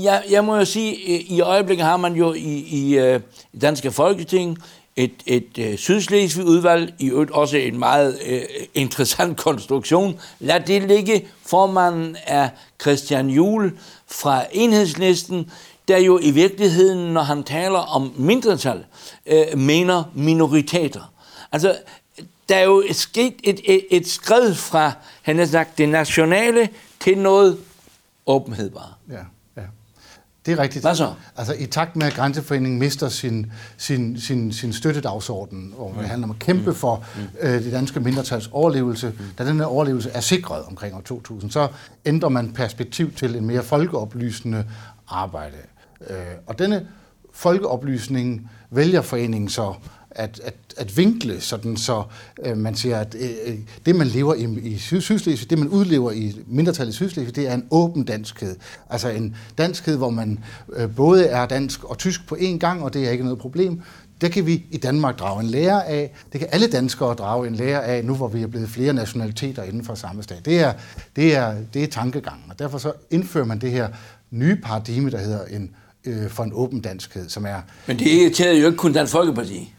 jeg, 0.03 0.23
jeg 0.29 0.45
må 0.45 0.55
jo 0.55 0.65
sige, 0.65 0.95
i 1.21 1.41
øjeblikket 1.41 1.85
har 1.85 1.97
man 1.97 2.13
jo 2.13 2.33
i, 2.33 2.59
i 2.69 2.97
øh, 2.97 3.19
danske 3.61 3.91
folketing 3.91 4.57
et, 4.95 5.13
et 5.25 5.57
øh, 5.59 5.77
sydslesvig 5.77 6.45
udvalg, 6.45 6.93
i 6.99 7.09
øvrigt 7.09 7.31
også 7.31 7.57
en 7.57 7.79
meget 7.79 8.19
øh, 8.25 8.41
interessant 8.73 9.37
konstruktion. 9.47 10.19
Lad 10.39 10.59
det 10.59 10.83
ligge. 10.83 11.27
Formanden 11.45 12.17
er 12.23 12.49
Christian 12.81 13.29
Juhl 13.29 13.71
fra 14.07 14.43
Enhedslisten, 14.51 15.51
der 15.87 15.97
jo 15.97 16.19
i 16.21 16.31
virkeligheden, 16.31 17.13
når 17.13 17.21
han 17.21 17.43
taler 17.43 17.79
om 17.79 18.13
mindretal, 18.17 18.85
øh, 19.25 19.57
mener 19.57 20.03
minoriteter. 20.13 21.11
Altså, 21.51 21.75
der 22.49 22.55
er 22.55 22.63
jo 22.63 22.83
sket 22.91 23.33
et, 23.43 23.59
et, 23.63 23.85
et 23.91 24.07
skridt 24.07 24.57
fra, 24.57 24.91
han 25.21 25.37
har 25.37 25.45
sagt, 25.45 25.77
det 25.77 25.89
nationale 25.89 26.69
til 26.99 27.17
noget 27.17 27.57
åbenhed 28.25 28.69
bare. 28.69 28.93
Ja. 29.09 29.23
Det 30.45 30.51
er 30.51 30.59
rigtigt. 30.59 30.83
Hvad 30.83 30.95
så? 30.95 31.13
Altså 31.35 31.53
i 31.53 31.65
takt 31.65 31.95
med, 31.95 32.07
at 32.07 32.13
Grænseforeningen 32.13 32.79
mister 32.79 33.09
sin, 33.09 33.51
sin, 33.77 34.19
sin, 34.19 34.53
sin 34.53 34.73
støttedagsorden, 34.73 35.73
og 35.77 35.95
det 35.99 36.07
handler 36.07 36.27
om 36.27 36.31
at 36.31 36.39
kæmpe 36.39 36.69
mm. 36.69 36.75
for 36.75 37.05
mm. 37.15 37.21
øh, 37.39 37.63
det 37.63 37.71
danske 37.71 37.99
mindretals 37.99 38.49
overlevelse, 38.51 39.07
mm. 39.07 39.25
da 39.37 39.45
den 39.45 39.57
her 39.57 39.65
overlevelse 39.65 40.09
er 40.09 40.19
sikret 40.19 40.63
omkring 40.63 40.95
år 40.95 41.01
2000, 41.01 41.51
så 41.51 41.67
ændrer 42.05 42.29
man 42.29 42.53
perspektiv 42.53 43.13
til 43.13 43.35
en 43.35 43.45
mere 43.45 43.63
folkeoplysende 43.63 44.65
arbejde. 45.07 45.57
Øh, 46.09 46.17
og 46.47 46.59
denne 46.59 46.87
folkeoplysning 47.33 48.49
vælger 48.69 49.01
foreningen 49.01 49.49
så 49.49 49.73
at, 50.11 50.41
at, 50.43 50.55
at 50.77 50.97
vinkle, 50.97 51.41
sådan 51.41 51.77
så 51.77 52.03
øh, 52.45 52.57
man 52.57 52.75
siger, 52.75 52.99
at 52.99 53.15
øh, 53.19 53.29
øh 53.45 53.55
det, 53.85 53.95
man 53.95 54.07
lever 54.07 54.33
i, 54.33 54.43
i 54.43 54.77
Sydslesvig, 54.77 55.49
det, 55.49 55.59
man 55.59 55.67
udlever 55.67 56.11
i 56.11 56.35
mindretallet 56.47 56.93
i 56.93 56.95
Sydslesvig, 56.95 57.35
det 57.35 57.47
er 57.47 57.53
en 57.53 57.65
åben 57.71 58.03
danskhed. 58.03 58.55
Altså 58.89 59.09
en 59.09 59.35
danskhed, 59.57 59.97
hvor 59.97 60.09
man 60.09 60.39
øh, 60.73 60.95
både 60.95 61.25
er 61.25 61.45
dansk 61.45 61.83
og 61.83 61.97
tysk 61.97 62.27
på 62.27 62.35
én 62.35 62.57
gang, 62.57 62.83
og 62.83 62.93
det 62.93 63.07
er 63.07 63.11
ikke 63.11 63.23
noget 63.23 63.39
problem. 63.39 63.81
Det 64.21 64.31
kan 64.31 64.45
vi 64.45 64.65
i 64.71 64.77
Danmark 64.77 65.19
drage 65.19 65.43
en 65.43 65.47
lære 65.47 65.87
af. 65.87 66.13
Det 66.31 66.39
kan 66.39 66.49
alle 66.51 66.67
danskere 66.67 67.13
drage 67.13 67.47
en 67.47 67.55
lære 67.55 67.85
af, 67.85 68.05
nu 68.05 68.15
hvor 68.15 68.27
vi 68.27 68.41
er 68.41 68.47
blevet 68.47 68.69
flere 68.69 68.93
nationaliteter 68.93 69.63
inden 69.63 69.83
for 69.83 69.95
samme 69.95 70.23
stat. 70.23 70.45
Det 70.45 70.59
er, 70.59 70.73
det 71.15 71.35
er, 71.35 71.55
det 71.73 71.83
er 71.83 71.87
tankegangen, 71.87 72.43
og 72.49 72.59
derfor 72.59 72.77
så 72.77 72.91
indfører 73.11 73.45
man 73.45 73.61
det 73.61 73.71
her 73.71 73.87
nye 74.31 74.55
paradigme, 74.55 75.11
der 75.11 75.17
hedder 75.17 75.45
en 75.45 75.75
øh, 76.05 76.29
for 76.29 76.43
en 76.43 76.51
åben 76.53 76.81
danskhed, 76.81 77.29
som 77.29 77.45
er... 77.45 77.61
Men 77.87 77.99
det 77.99 78.07
irriterede 78.07 78.59
jo 78.59 78.65
ikke 78.65 78.77
kun 78.77 78.93
Dansk 78.93 79.11
Folkeparti. 79.11 79.73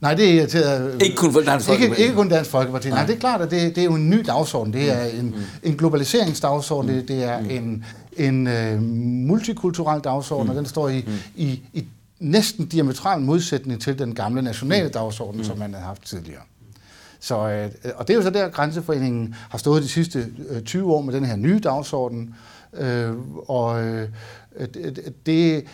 Nej, 0.00 0.14
det 0.14 0.28
er 0.28 0.32
irriteret... 0.32 1.02
Ikke 1.02 1.16
kun 1.16 1.32
for 1.32 1.40
Dansk 1.40 1.66
Folkeparti? 1.66 1.90
Ikke, 1.90 2.02
ikke 2.02 2.14
kun 2.14 2.28
Dansk 2.28 2.50
Folkeparti. 2.50 2.88
Nej. 2.88 2.98
Nej, 2.98 3.06
det 3.06 3.14
er 3.14 3.20
klart, 3.20 3.40
at 3.40 3.50
det, 3.50 3.76
det 3.76 3.80
er 3.80 3.84
jo 3.84 3.94
en 3.94 4.10
ny 4.10 4.24
dagsorden. 4.26 4.72
Det 4.72 4.92
er 4.92 5.04
en, 5.04 5.24
mm. 5.24 5.34
en 5.62 5.76
globaliseringsdagsorden, 5.76 6.96
mm. 6.96 7.06
det 7.06 7.24
er 7.24 7.40
mm. 7.40 7.50
en, 7.50 7.84
en 8.16 8.46
uh, 8.46 8.82
multikulturel 9.28 10.00
dagsorden, 10.00 10.44
mm. 10.44 10.50
og 10.50 10.56
den 10.56 10.66
står 10.66 10.88
i, 10.88 11.04
mm. 11.06 11.12
i, 11.36 11.62
i 11.72 11.88
næsten 12.20 12.66
diametral 12.66 13.20
modsætning 13.20 13.80
til 13.80 13.98
den 13.98 14.14
gamle 14.14 14.42
nationale 14.42 14.86
mm. 14.86 14.92
dagsorden, 14.92 15.38
mm. 15.38 15.44
som 15.44 15.58
man 15.58 15.74
havde 15.74 15.86
haft 15.86 16.06
tidligere. 16.06 16.42
Så, 17.20 17.48
øh, 17.48 17.70
og 17.96 18.08
det 18.08 18.14
er 18.14 18.18
jo 18.18 18.22
så 18.22 18.30
der, 18.30 18.48
Grænseforeningen 18.48 19.34
har 19.50 19.58
stået 19.58 19.82
de 19.82 19.88
sidste 19.88 20.26
øh, 20.48 20.62
20 20.62 20.92
år 20.94 21.00
med 21.00 21.14
den 21.14 21.24
her 21.24 21.36
nye 21.36 21.60
dagsorden. 21.60 22.34
Øh, 22.72 23.12
og 23.48 23.84
øh, 23.84 24.08
det, 24.74 25.14
det, 25.26 25.64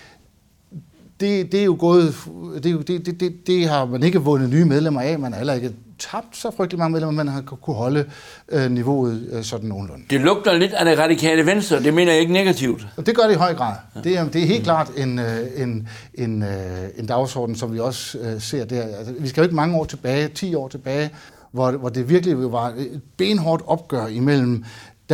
det, 1.21 1.53
det 1.53 1.61
er 1.61 1.65
jo 1.65 1.77
gået, 1.79 2.15
det, 2.55 2.89
det, 2.89 3.07
det, 3.07 3.21
det, 3.21 3.47
det 3.47 3.69
har 3.69 3.85
man 3.85 4.03
ikke 4.03 4.19
vundet 4.19 4.51
nye 4.51 4.65
medlemmer 4.65 5.01
af, 5.01 5.19
man 5.19 5.33
har 5.33 5.39
heller 5.39 5.55
ikke 5.55 5.73
tabt 5.99 6.37
så 6.37 6.51
frygtelig 6.57 6.79
mange 6.79 6.93
medlemmer, 6.93 7.25
man 7.25 7.33
har 7.33 7.41
kunne 7.41 7.77
holde 7.77 8.05
øh, 8.49 8.71
niveauet 8.71 9.29
øh, 9.33 9.43
sådan 9.43 9.69
nogenlunde. 9.69 10.05
Det 10.11 10.21
lugter 10.21 10.53
lidt 10.53 10.73
af 10.73 10.85
det 10.85 10.99
radikale 10.99 11.47
venstre, 11.47 11.83
det 11.83 11.95
mener 11.95 12.13
jeg 12.13 12.21
ikke 12.21 12.33
negativt. 12.33 12.87
Og 12.97 13.07
det 13.07 13.17
gør 13.17 13.23
det 13.23 13.33
i 13.33 13.39
høj 13.39 13.55
grad. 13.55 13.75
Ja. 13.95 14.01
Det, 14.01 14.19
er, 14.19 14.29
det 14.29 14.43
er 14.43 14.47
helt 14.47 14.61
mm. 14.61 14.65
klart 14.65 14.91
en, 14.97 15.19
øh, 15.19 15.39
en, 15.57 15.89
en, 16.15 16.43
øh, 16.43 16.49
en 16.97 17.07
dagsorden, 17.07 17.57
som 17.57 17.73
vi 17.73 17.81
også 17.81 18.19
øh, 18.19 18.41
ser 18.41 18.65
der. 18.65 18.83
Altså, 18.83 19.15
vi 19.19 19.29
skal 19.29 19.41
jo 19.41 19.45
ikke 19.45 19.57
mange 19.57 19.77
år 19.77 19.85
tilbage, 19.85 20.29
10 20.29 20.55
år 20.55 20.69
tilbage, 20.69 21.11
hvor, 21.53 21.71
hvor 21.71 21.89
det 21.89 22.09
virkelig 22.09 22.53
var 22.53 22.69
et 22.69 23.01
benhårdt 23.17 23.63
opgør 23.67 24.07
imellem 24.07 24.65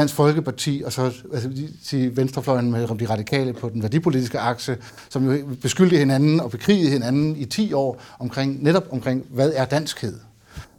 Dansk 0.00 0.14
Folkeparti 0.14 0.82
og 0.86 0.92
så 0.92 1.12
altså, 1.32 1.50
sige, 1.82 2.16
venstrefløjen 2.16 2.70
med 2.70 2.98
de 2.98 3.06
radikale 3.06 3.52
på 3.52 3.68
den 3.68 3.82
værdipolitiske 3.82 4.38
akse, 4.38 4.76
som 5.08 5.30
jo 5.30 5.48
beskyldte 5.62 5.96
hinanden 5.96 6.40
og 6.40 6.50
bekrigede 6.50 6.90
hinanden 6.90 7.36
i 7.36 7.44
10 7.44 7.72
år 7.72 8.02
omkring, 8.18 8.62
netop 8.62 8.86
omkring, 8.90 9.26
hvad 9.30 9.52
er 9.54 9.64
danskhed 9.64 10.18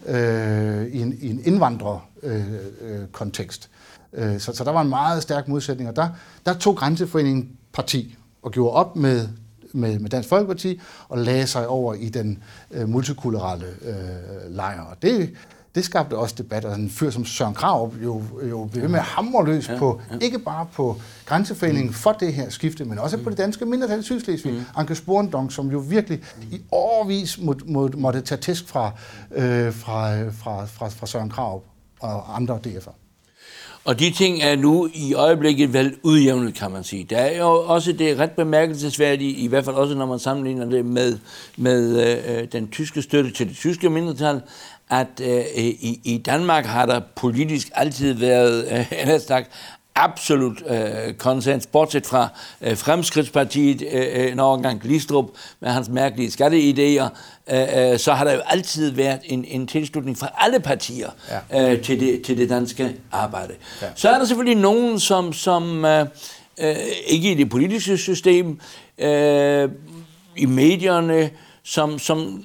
øh, 0.08 0.88
i, 0.88 1.02
en, 1.02 1.18
i 1.22 1.30
en 1.30 1.42
indvandrerkontekst. 1.46 3.70
Øh, 4.14 4.28
øh, 4.28 4.34
øh, 4.34 4.40
så, 4.40 4.54
så 4.54 4.64
der 4.64 4.72
var 4.72 4.82
en 4.82 4.90
meget 4.90 5.24
stærk 5.24 5.48
modsætning, 5.48 5.90
og 5.90 5.96
der, 5.96 6.10
der 6.46 6.54
tog 6.54 6.76
Grænseforeningen 6.76 7.50
parti 7.74 8.18
og 8.42 8.52
gjorde 8.52 8.74
op 8.74 8.96
med, 8.96 9.28
med, 9.74 10.00
med 10.00 10.10
Dansk 10.10 10.30
Folkeparti 10.30 10.82
og 11.10 11.18
lagde 11.18 11.48
sig 11.48 11.68
over 11.68 11.94
i 11.94 12.10
den 12.10 12.44
øh, 12.72 12.90
multikulturelle 12.90 13.66
øh, 13.82 14.56
lejr. 14.56 14.82
Og 14.82 15.02
det, 15.02 15.34
det 15.76 15.86
skabte 15.86 16.18
også 16.18 16.36
debat, 16.38 16.66
og 16.66 16.76
en 16.76 16.90
fyr 16.90 17.10
som 17.10 17.26
Søren 17.26 17.54
Krav 17.54 17.94
jo, 18.04 18.24
jo 18.50 18.70
blev 18.72 18.90
med 18.90 19.00
hamre 19.00 19.46
løs 19.46 19.70
ja, 19.70 19.78
på, 19.78 20.02
ja. 20.12 20.18
ikke 20.22 20.40
bare 20.40 20.68
på 20.74 21.02
grænseforeningen 21.26 21.88
mm. 21.88 21.94
for 21.94 22.12
det 22.12 22.34
her 22.34 22.50
skifte, 22.50 22.86
men 22.86 23.00
også 23.00 23.18
mm. 23.18 23.24
på 23.24 23.30
det 23.30 23.38
danske 23.38 23.66
mindretal 23.66 24.00
i 24.00 24.04
Sydslesvig. 24.04 24.54
Mm. 24.54 24.64
Anke 24.76 24.96
Sporendong, 24.96 25.52
som 25.52 25.72
jo 25.72 25.78
virkelig 25.78 26.24
i 26.52 26.62
årvis 26.72 27.40
må, 27.42 27.56
må, 27.66 27.90
måtte 27.98 28.22
tage 28.22 28.42
tæsk 28.42 28.68
fra, 28.68 28.92
øh, 29.36 29.74
fra, 29.74 30.30
fra, 30.30 30.66
fra, 30.66 30.90
fra 30.90 31.08
Søren 31.08 31.30
Krav 31.30 31.64
og 32.00 32.36
andre 32.36 32.60
DF'er. 32.68 33.02
Og 33.84 34.00
de 34.00 34.12
ting 34.12 34.42
er 34.42 34.56
nu 34.56 34.90
i 34.94 35.14
øjeblikket 35.14 35.74
vel 35.74 35.96
udjævnet, 36.04 36.54
kan 36.54 36.72
man 36.72 36.84
sige. 36.84 37.04
Der 37.10 37.18
er 37.18 37.38
jo 37.38 37.48
også 37.48 37.92
det 37.92 38.20
ret 38.20 38.32
bemærkelsesværdige, 38.32 39.32
i 39.32 39.48
hvert 39.48 39.66
fald 39.66 39.76
også 39.76 39.96
når 39.96 40.06
man 40.06 40.20
sammenligner 40.20 40.66
det 40.66 40.86
med, 40.86 41.18
med 41.58 42.06
øh, 42.08 42.48
den 42.52 42.68
tyske 42.68 43.02
støtte 43.02 43.32
til 43.32 43.48
det 43.48 43.56
tyske 43.56 43.90
mindretal, 43.90 44.42
at 44.92 45.22
øh, 45.22 45.46
i, 45.56 46.00
i 46.04 46.18
Danmark 46.18 46.66
har 46.66 46.86
der 46.86 47.02
politisk 47.16 47.70
altid 47.76 48.14
været, 48.14 48.86
øh, 49.08 49.20
sagt, 49.28 49.52
absolut 49.96 50.64
øh, 50.68 51.14
konsens, 51.14 51.68
bortset 51.68 52.06
fra 52.06 52.28
øh, 52.62 52.78
Fremskridtspartiet, 52.78 53.82
øh, 53.92 54.06
øh, 54.14 54.32
en 54.32 54.40
overgang 54.40 54.82
Glistrup 54.82 55.30
med 55.60 55.70
hans 55.70 55.90
mærkelige 55.90 56.30
skatteidéer, 56.30 57.10
øh, 57.54 57.92
øh, 57.92 58.00
så 58.00 58.14
har 58.14 58.24
der 58.24 58.34
jo 58.34 58.42
altid 58.46 58.92
været 58.92 59.20
en, 59.24 59.46
en 59.46 59.68
tilslutning 59.68 60.18
fra 60.18 60.30
alle 60.38 60.60
partier 60.60 61.10
ja. 61.52 61.72
øh, 61.72 61.82
til, 61.82 62.00
det, 62.00 62.22
til 62.22 62.38
det 62.38 62.50
danske 62.50 62.96
arbejde. 63.12 63.54
Ja. 63.82 63.88
Så 63.96 64.10
er 64.10 64.18
der 64.18 64.26
selvfølgelig 64.26 64.62
nogen, 64.62 65.00
som, 65.00 65.34
som 65.34 65.86
øh, 65.86 66.06
øh, 66.62 66.76
ikke 67.08 67.32
i 67.32 67.36
det 67.36 67.50
politiske 67.50 67.98
system, 67.98 68.60
øh, 68.98 69.70
i 70.38 70.46
medierne, 70.46 71.30
som, 71.64 72.00
som 72.00 72.44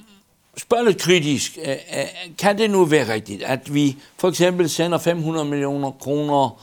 spørger 0.59 0.85
lidt 0.85 0.99
kritisk, 0.99 1.59
øh, 1.65 1.71
øh, 1.71 2.05
kan 2.39 2.59
det 2.59 2.71
nu 2.71 2.85
være 2.85 3.13
rigtigt, 3.13 3.43
at 3.43 3.75
vi 3.75 3.97
for 4.19 4.29
eksempel 4.29 4.69
sender 4.69 4.99
500 4.99 5.47
millioner 5.47 5.91
kroner 5.91 6.61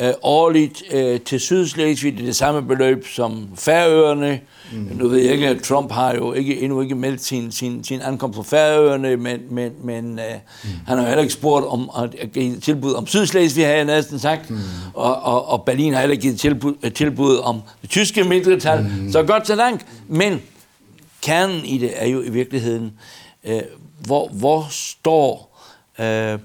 øh, 0.00 0.12
årligt 0.22 0.82
til 1.24 1.40
Sydslesvig, 1.40 2.12
det 2.12 2.20
er 2.20 2.24
det 2.24 2.36
samme 2.36 2.62
beløb 2.62 3.06
som 3.06 3.48
Færøerne. 3.56 4.40
Mm. 4.72 4.90
Nu 4.94 5.08
ved 5.08 5.18
jeg 5.18 5.32
ikke, 5.32 5.48
at 5.48 5.62
Trump 5.62 5.92
har 5.92 6.14
jo 6.14 6.32
ikke, 6.32 6.60
endnu 6.60 6.80
ikke 6.80 6.94
meldt 6.94 7.24
sin, 7.24 7.52
sin, 7.52 7.84
sin 7.84 8.00
ankomst 8.00 8.36
på 8.36 8.42
Færøerne, 8.42 9.16
men, 9.16 9.40
men, 9.50 9.72
men 9.84 10.04
mm. 10.04 10.70
han 10.86 10.98
har 10.98 11.06
heller 11.06 11.22
ikke 11.22 11.34
spurgt 11.34 11.66
om 11.66 11.90
at 11.98 12.32
give 12.32 12.60
tilbud 12.60 12.94
om 12.94 13.06
Sydslesvig, 13.06 13.66
har 13.66 13.72
jeg 13.72 13.84
næsten 13.84 14.18
sagt, 14.18 14.50
mm. 14.50 14.58
og, 14.94 15.22
og, 15.22 15.48
og 15.48 15.64
Berlin 15.64 15.92
har 15.92 16.00
heller 16.00 16.16
givet 16.16 16.40
tilbud, 16.40 16.90
tilbud 16.90 17.38
om 17.38 17.62
det 17.82 17.90
tyske 17.90 18.24
mindretal, 18.24 18.82
mm. 18.82 19.12
så 19.12 19.22
godt 19.22 19.46
så 19.46 19.54
langt. 19.54 19.86
Men 20.08 20.42
kernen 21.22 21.64
i 21.64 21.78
det 21.78 21.90
er 21.96 22.06
jo 22.06 22.22
i 22.22 22.30
virkeligheden, 22.30 22.84
øh, 22.84 23.23
hvor, 23.98 24.28
hvor 24.28 24.66
står 24.70 25.60
øh, 25.98 26.38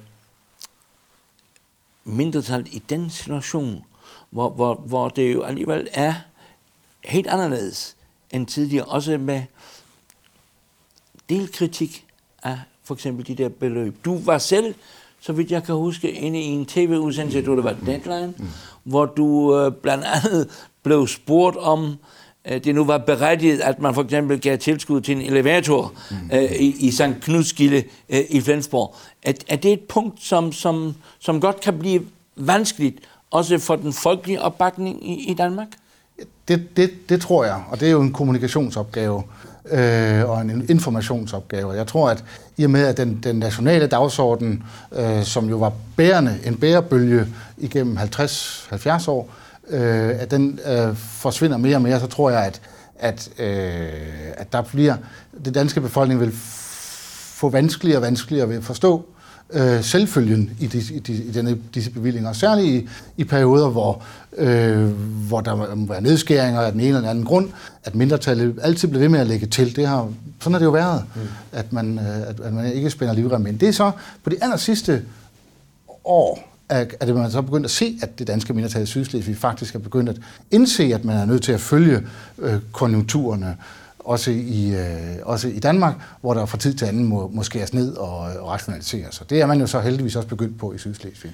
mindretallet 2.04 2.74
i 2.74 2.84
den 2.90 3.10
situation, 3.10 3.84
hvor, 4.30 4.50
hvor, 4.50 4.74
hvor 4.74 5.10
det 5.10 5.34
jo 5.34 5.42
alligevel 5.42 5.88
er 5.94 6.14
helt 7.06 7.28
anderledes 7.28 7.96
end 8.32 8.48
tidligere, 8.48 8.86
også 8.86 9.18
med 9.18 9.44
delkritik 11.30 12.06
af 12.44 12.60
for 12.84 12.94
eksempel 12.94 13.28
de 13.28 13.36
der 13.36 13.50
beløb. 13.50 14.06
Du 14.06 14.20
var 14.20 14.38
selv, 14.38 14.76
så 15.20 15.34
vidt 15.34 15.52
jeg 15.52 15.64
kan 15.64 15.76
huske, 15.76 16.12
inde 16.12 16.42
i 16.42 16.46
en 16.46 16.66
tv-udsendelse, 16.66 17.42
du 17.42 17.56
der 17.56 17.62
var 17.62 17.76
Deadline, 17.86 18.34
mm. 18.38 18.48
hvor 18.84 19.06
du 19.06 19.58
øh, 19.58 19.72
blandt 19.72 20.06
andet 20.06 20.50
blev 20.84 21.08
spurgt 21.08 21.58
om, 21.58 21.82
Øh, 21.90 21.98
det 22.46 22.76
nu 22.76 22.86
var 22.86 22.98
berettiget, 22.98 23.60
at 23.60 23.80
man 23.80 23.94
for 23.94 24.04
eksempel 24.04 24.42
gav 24.42 24.58
tilskud 24.58 25.02
til 25.02 25.16
en 25.16 25.22
elevator 25.22 25.94
mm. 26.12 26.18
øh, 26.34 26.44
i, 26.44 26.88
i 26.88 26.92
St. 26.92 27.22
Knudsgilde 27.22 27.84
øh, 28.10 28.22
i 28.30 28.42
Flensborg. 28.42 28.96
Er, 29.24 29.34
er 29.48 29.56
det 29.56 29.74
et 29.74 29.80
punkt, 29.80 30.24
som, 30.24 30.52
som, 30.52 30.96
som 31.20 31.42
godt 31.42 31.62
kan 31.62 31.80
blive 31.80 32.02
vanskeligt, 32.36 33.00
også 33.32 33.58
for 33.58 33.76
den 33.76 33.94
folkelige 33.94 34.42
opbakning 34.42 35.10
i, 35.10 35.32
i 35.32 35.34
Danmark? 35.34 35.68
Det, 36.48 36.78
det, 36.78 37.10
det 37.10 37.22
tror 37.22 37.44
jeg, 37.44 37.64
og 37.70 37.80
det 37.80 37.88
er 37.88 37.92
jo 37.92 38.02
en 38.02 38.14
kommunikationsopgave 38.14 39.24
øh, 39.72 40.30
og 40.30 40.42
en 40.42 40.66
informationsopgave. 40.70 41.72
Jeg 41.72 41.88
tror, 41.88 42.10
at 42.10 42.24
i 42.58 42.64
og 42.64 42.70
med, 42.70 42.86
at 42.86 42.98
den, 42.98 43.20
den 43.24 43.36
nationale 43.36 43.88
dagsorden, 43.88 44.64
øh, 44.92 45.24
som 45.24 45.50
jo 45.50 45.58
var 45.58 45.74
bærende, 45.96 46.40
en 46.46 46.58
bærebølge 46.58 47.28
igennem 47.58 47.98
50-70 47.98 49.10
år, 49.10 49.22
øh, 49.22 49.49
at 49.70 50.32
den 50.32 50.60
øh, 50.68 50.96
forsvinder 50.96 51.58
mere 51.58 51.76
og 51.76 51.82
mere, 51.82 52.00
så 52.00 52.08
tror 52.08 52.30
jeg, 52.30 52.46
at, 52.46 52.62
at, 53.00 53.30
øh, 53.40 54.34
at 54.38 54.54
der 54.54 54.62
bliver, 54.62 54.96
det 55.46 55.56
danske 55.56 55.82
befolkning 55.82 56.20
vil 56.20 56.32
få 56.32 57.50
vanskeligere 57.50 57.98
og 57.98 58.02
vanskeligere 58.02 58.50
ved 58.50 58.58
at 58.58 58.64
forstå 58.64 59.06
øh, 59.54 59.84
selvfølgen 59.84 60.52
i, 60.60 60.68
de, 60.68 60.84
i, 60.94 61.00
de, 61.00 61.14
i 61.14 61.32
denne, 61.32 61.58
disse 61.74 61.92
bevillinger. 61.92 62.34
Særligt 62.34 62.68
i, 62.68 62.90
i 63.18 63.24
perioder, 63.24 63.70
hvor, 63.70 64.04
øh, 64.38 64.88
hvor 65.28 65.42
der 65.42 65.76
må 65.76 65.86
være 65.86 66.02
nedskæringer 66.02 66.62
af 66.62 66.72
den 66.72 66.82
ene 66.82 66.88
eller 66.88 67.00
den 67.00 67.10
anden 67.10 67.26
grund, 67.26 67.50
at 67.84 67.96
mindretallet 67.96 68.60
altid 68.62 68.88
bliver 68.88 69.00
ved 69.00 69.10
med 69.10 69.20
at 69.20 69.28
lægge 69.28 69.48
til. 69.48 69.76
Det 69.76 69.88
har, 69.88 70.10
sådan 70.40 70.54
har 70.54 70.60
det 70.60 70.66
jo 70.66 70.72
været, 70.72 71.06
mm. 71.16 71.22
at, 71.52 71.74
man, 71.74 72.00
øh, 72.00 72.30
at, 72.30 72.40
at 72.40 72.54
man 72.54 72.74
ikke 72.74 72.90
spænder 72.90 73.14
livrem 73.14 73.48
ind. 73.48 73.60
Det 73.60 73.68
er 73.68 73.74
så 73.74 73.92
på 74.24 74.30
de 74.30 74.36
aller 74.42 74.58
sidste 74.58 75.02
år, 76.06 76.50
er, 76.70 76.86
er 77.00 77.06
det 77.06 77.16
man 77.16 77.32
så 77.32 77.42
begyndt 77.42 77.66
at 77.66 77.72
se, 77.72 78.00
at 78.02 78.20
det 78.20 78.28
danske 78.28 78.54
mindretal 78.54 78.84
i 78.84 78.86
Sydslesvig 78.86 79.38
faktisk 79.38 79.76
er 79.76 79.80
begyndt 79.80 80.10
at 80.10 80.18
indse, 80.52 80.84
at 80.84 81.06
man 81.06 81.18
er 81.18 81.26
nødt 81.26 81.44
til 81.44 81.52
at 81.52 81.62
følge 81.62 82.08
øh, 82.38 82.54
konjunkturerne, 82.72 83.58
også 84.00 84.32
i, 84.32 84.76
øh, 84.76 85.18
også 85.24 85.48
i 85.48 85.60
Danmark, 85.60 85.96
hvor 86.22 86.34
der 86.34 86.46
fra 86.46 86.58
tid 86.58 86.74
til 86.74 86.86
anden 86.86 87.04
må, 87.04 87.28
må 87.34 87.44
skæres 87.44 87.74
ned 87.74 87.96
og, 87.96 88.18
og 88.18 88.48
rationaliseres. 88.48 89.22
Og 89.22 89.30
det 89.30 89.42
er 89.42 89.46
man 89.46 89.60
jo 89.60 89.68
så 89.68 89.80
heldigvis 89.80 90.16
også 90.16 90.28
begyndt 90.28 90.60
på 90.60 90.74
i 90.74 90.78
Sydslesvig. 90.78 91.32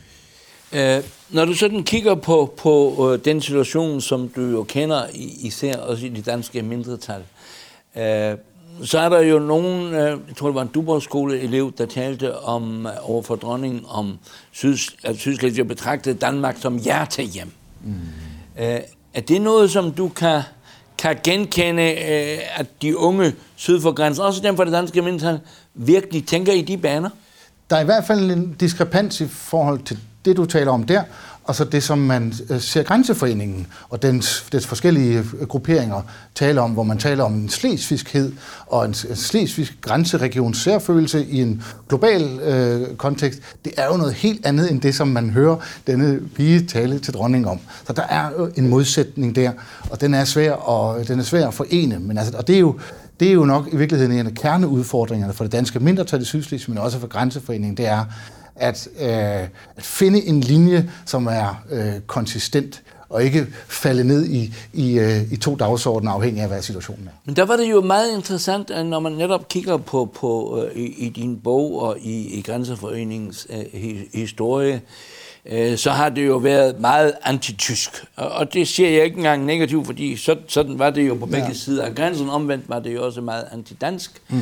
Øh, 0.74 1.04
når 1.30 1.46
du 1.46 1.54
sådan 1.54 1.84
kigger 1.84 2.16
på, 2.16 2.54
på 2.58 3.08
øh, 3.14 3.26
den 3.26 3.42
situation, 3.42 4.02
som 4.02 4.28
du 4.28 4.42
jo 4.42 4.64
kender, 4.64 5.04
især 5.42 5.78
også 5.78 6.06
i 6.06 6.10
det 6.10 6.26
danske 6.26 6.62
mindretal, 6.62 7.22
øh, 7.98 8.38
så 8.84 9.00
er 9.00 9.10
der 9.10 9.20
jo 9.20 9.40
nogen, 9.40 9.94
øh, 9.94 10.20
jeg 10.28 10.36
tror 10.38 10.48
det 10.48 10.56
var 10.56 10.62
en 10.62 10.68
Duborg-skole-elev, 10.68 11.74
der 11.78 11.86
talte 11.86 12.40
om, 12.40 12.86
øh, 12.86 12.92
over 13.02 13.22
for 13.22 13.36
dronningen, 13.36 13.82
om 13.88 14.18
Syds, 14.52 14.96
at 15.04 15.18
Sydslesvig 15.18 15.68
betragtede 15.68 16.16
Danmark 16.16 16.56
som 16.60 16.78
hjertehjem. 16.78 17.52
Mm. 17.84 17.94
Øh, 18.60 18.80
er 19.14 19.22
det 19.22 19.42
noget, 19.42 19.72
som 19.72 19.92
du 19.92 20.10
kan, 20.10 20.42
kan 20.98 21.18
genkende, 21.24 21.84
at 22.56 22.82
de 22.82 22.98
unge 22.98 23.34
syd 23.56 23.82
for 23.82 23.92
grænsen, 23.92 24.26
også 24.26 24.42
dem 24.42 24.58
fra 24.58 24.66
det 24.66 24.74
danske 24.74 25.02
mindretal, 25.02 25.40
virkelig 25.74 26.26
tænker 26.26 26.54
i 26.54 26.62
de 26.62 26.78
baner? 26.78 27.10
Der 27.70 27.76
er 27.76 27.82
i 27.82 27.86
hvert 27.86 28.06
fald 28.06 28.32
en 28.32 28.56
diskrepans 28.60 29.22
i 29.22 29.28
forhold 29.28 29.80
til 29.80 30.00
det, 30.26 30.38
du 30.38 30.46
taler 30.46 30.72
om 30.72 30.84
der, 30.84 31.04
og 31.48 31.56
så 31.56 31.64
det, 31.64 31.84
som 31.84 31.98
man 31.98 32.34
øh, 32.50 32.62
ser 32.62 32.84
Grænseforeningen 32.84 33.68
og 33.90 34.02
dens, 34.02 34.46
dens 34.52 34.68
forskellige 34.68 35.18
øh, 35.18 35.48
grupperinger 35.48 36.02
tale 36.36 36.62
om, 36.62 36.72
hvor 36.72 36.84
man 36.84 36.98
taler 36.98 37.24
om 37.24 37.34
en 37.34 37.50
slesvigskhed 37.50 38.32
og 38.68 38.86
en 38.86 38.94
slesvigsk 38.94 39.82
grænseregions 39.82 40.58
særfølelse 40.58 41.26
i 41.26 41.42
en 41.42 41.64
global 41.90 42.40
øh, 42.40 42.96
kontekst, 42.96 43.40
det 43.66 43.74
er 43.78 43.86
jo 43.92 43.98
noget 43.98 44.14
helt 44.14 44.46
andet 44.46 44.72
end 44.72 44.82
det, 44.82 44.96
som 44.96 45.08
man 45.08 45.30
hører 45.30 45.56
denne 45.88 46.20
pige 46.36 46.66
tale 46.66 47.00
til 47.00 47.14
dronningen 47.14 47.52
om. 47.52 47.60
Så 47.88 47.94
der 47.94 48.04
er 48.04 48.30
jo 48.40 48.52
en 48.56 48.68
modsætning 48.68 49.36
der, 49.36 49.52
og 49.90 50.02
den 50.02 50.14
er 50.14 50.26
svær, 50.26 50.52
og 50.52 51.08
den 51.08 51.20
er 51.20 51.24
svær 51.24 51.48
at 51.48 51.54
forene. 51.54 52.00
Men 52.00 52.18
altså, 52.18 52.38
og 52.38 52.48
det 52.48 52.56
er 52.56 52.60
jo, 52.60 52.80
det 53.20 53.28
er 53.28 53.34
jo 53.34 53.46
nok 53.46 53.68
i 53.72 53.76
virkeligheden 53.78 54.20
en 54.20 54.28
af 54.28 54.34
kerneudfordringerne 54.34 55.34
for 55.34 55.44
det 55.44 55.52
danske 55.52 55.80
mindretal 55.80 56.22
i 56.22 56.26
Sydslesvig, 56.26 56.76
men 56.76 56.84
også 56.84 57.00
for 57.00 57.08
Grænseforeningen, 57.08 57.78
det 57.78 57.88
er, 57.88 58.06
at, 58.56 58.88
øh, 59.00 59.08
at 59.76 59.84
finde 59.84 60.26
en 60.26 60.42
linje, 60.42 60.92
som 61.06 61.28
er 61.28 61.64
øh, 61.72 62.02
konsistent 62.08 62.82
og 63.10 63.24
ikke 63.24 63.48
falde 63.68 64.04
ned 64.04 64.26
i, 64.26 64.54
i, 64.74 65.00
øh, 65.00 65.32
i 65.32 65.38
to 65.38 65.56
dagsordner 65.56 66.12
afhængig 66.12 66.42
af, 66.42 66.48
hvad 66.48 66.62
situationen 66.62 67.08
er. 67.08 67.12
Men 67.26 67.36
der 67.36 67.46
var 67.46 67.58
det 67.58 67.72
jo 67.72 67.82
meget 67.82 68.16
interessant, 68.16 68.72
at 68.72 68.86
når 68.86 69.00
man 69.00 69.12
netop 69.12 69.48
kigger 69.48 69.78
på, 69.78 70.12
på 70.20 70.62
uh, 70.62 70.78
i, 70.78 71.06
i 71.06 71.10
din 71.10 71.40
bog 71.40 71.82
og 71.82 71.98
i, 72.00 72.40
i 72.40 72.42
Grænseforeningens 72.42 73.48
uh, 73.50 73.82
historie, 74.14 74.82
uh, 75.52 75.76
så 75.76 75.92
har 75.92 76.10
det 76.10 76.28
jo 76.28 76.38
været 76.38 76.80
meget 76.80 77.14
antitysk. 77.24 78.06
Og, 78.16 78.30
og 78.30 78.54
det 78.54 78.68
siger 78.68 78.90
jeg 78.90 79.04
ikke 79.04 79.18
engang 79.18 79.46
negativt, 79.46 79.86
fordi 79.86 80.18
så, 80.18 80.36
sådan 80.48 80.80
var 80.80 80.90
det 80.90 81.08
jo 81.08 81.16
på 81.16 81.26
begge 81.26 81.48
ja. 81.48 81.54
sider 81.54 81.86
af 81.86 81.96
grænsen. 81.96 82.30
Omvendt 82.30 82.70
var 82.70 82.80
det 82.80 82.94
jo 82.94 83.06
også 83.06 83.22
meget 83.22 83.46
antidansk. 83.52 84.22
Mm. 84.30 84.42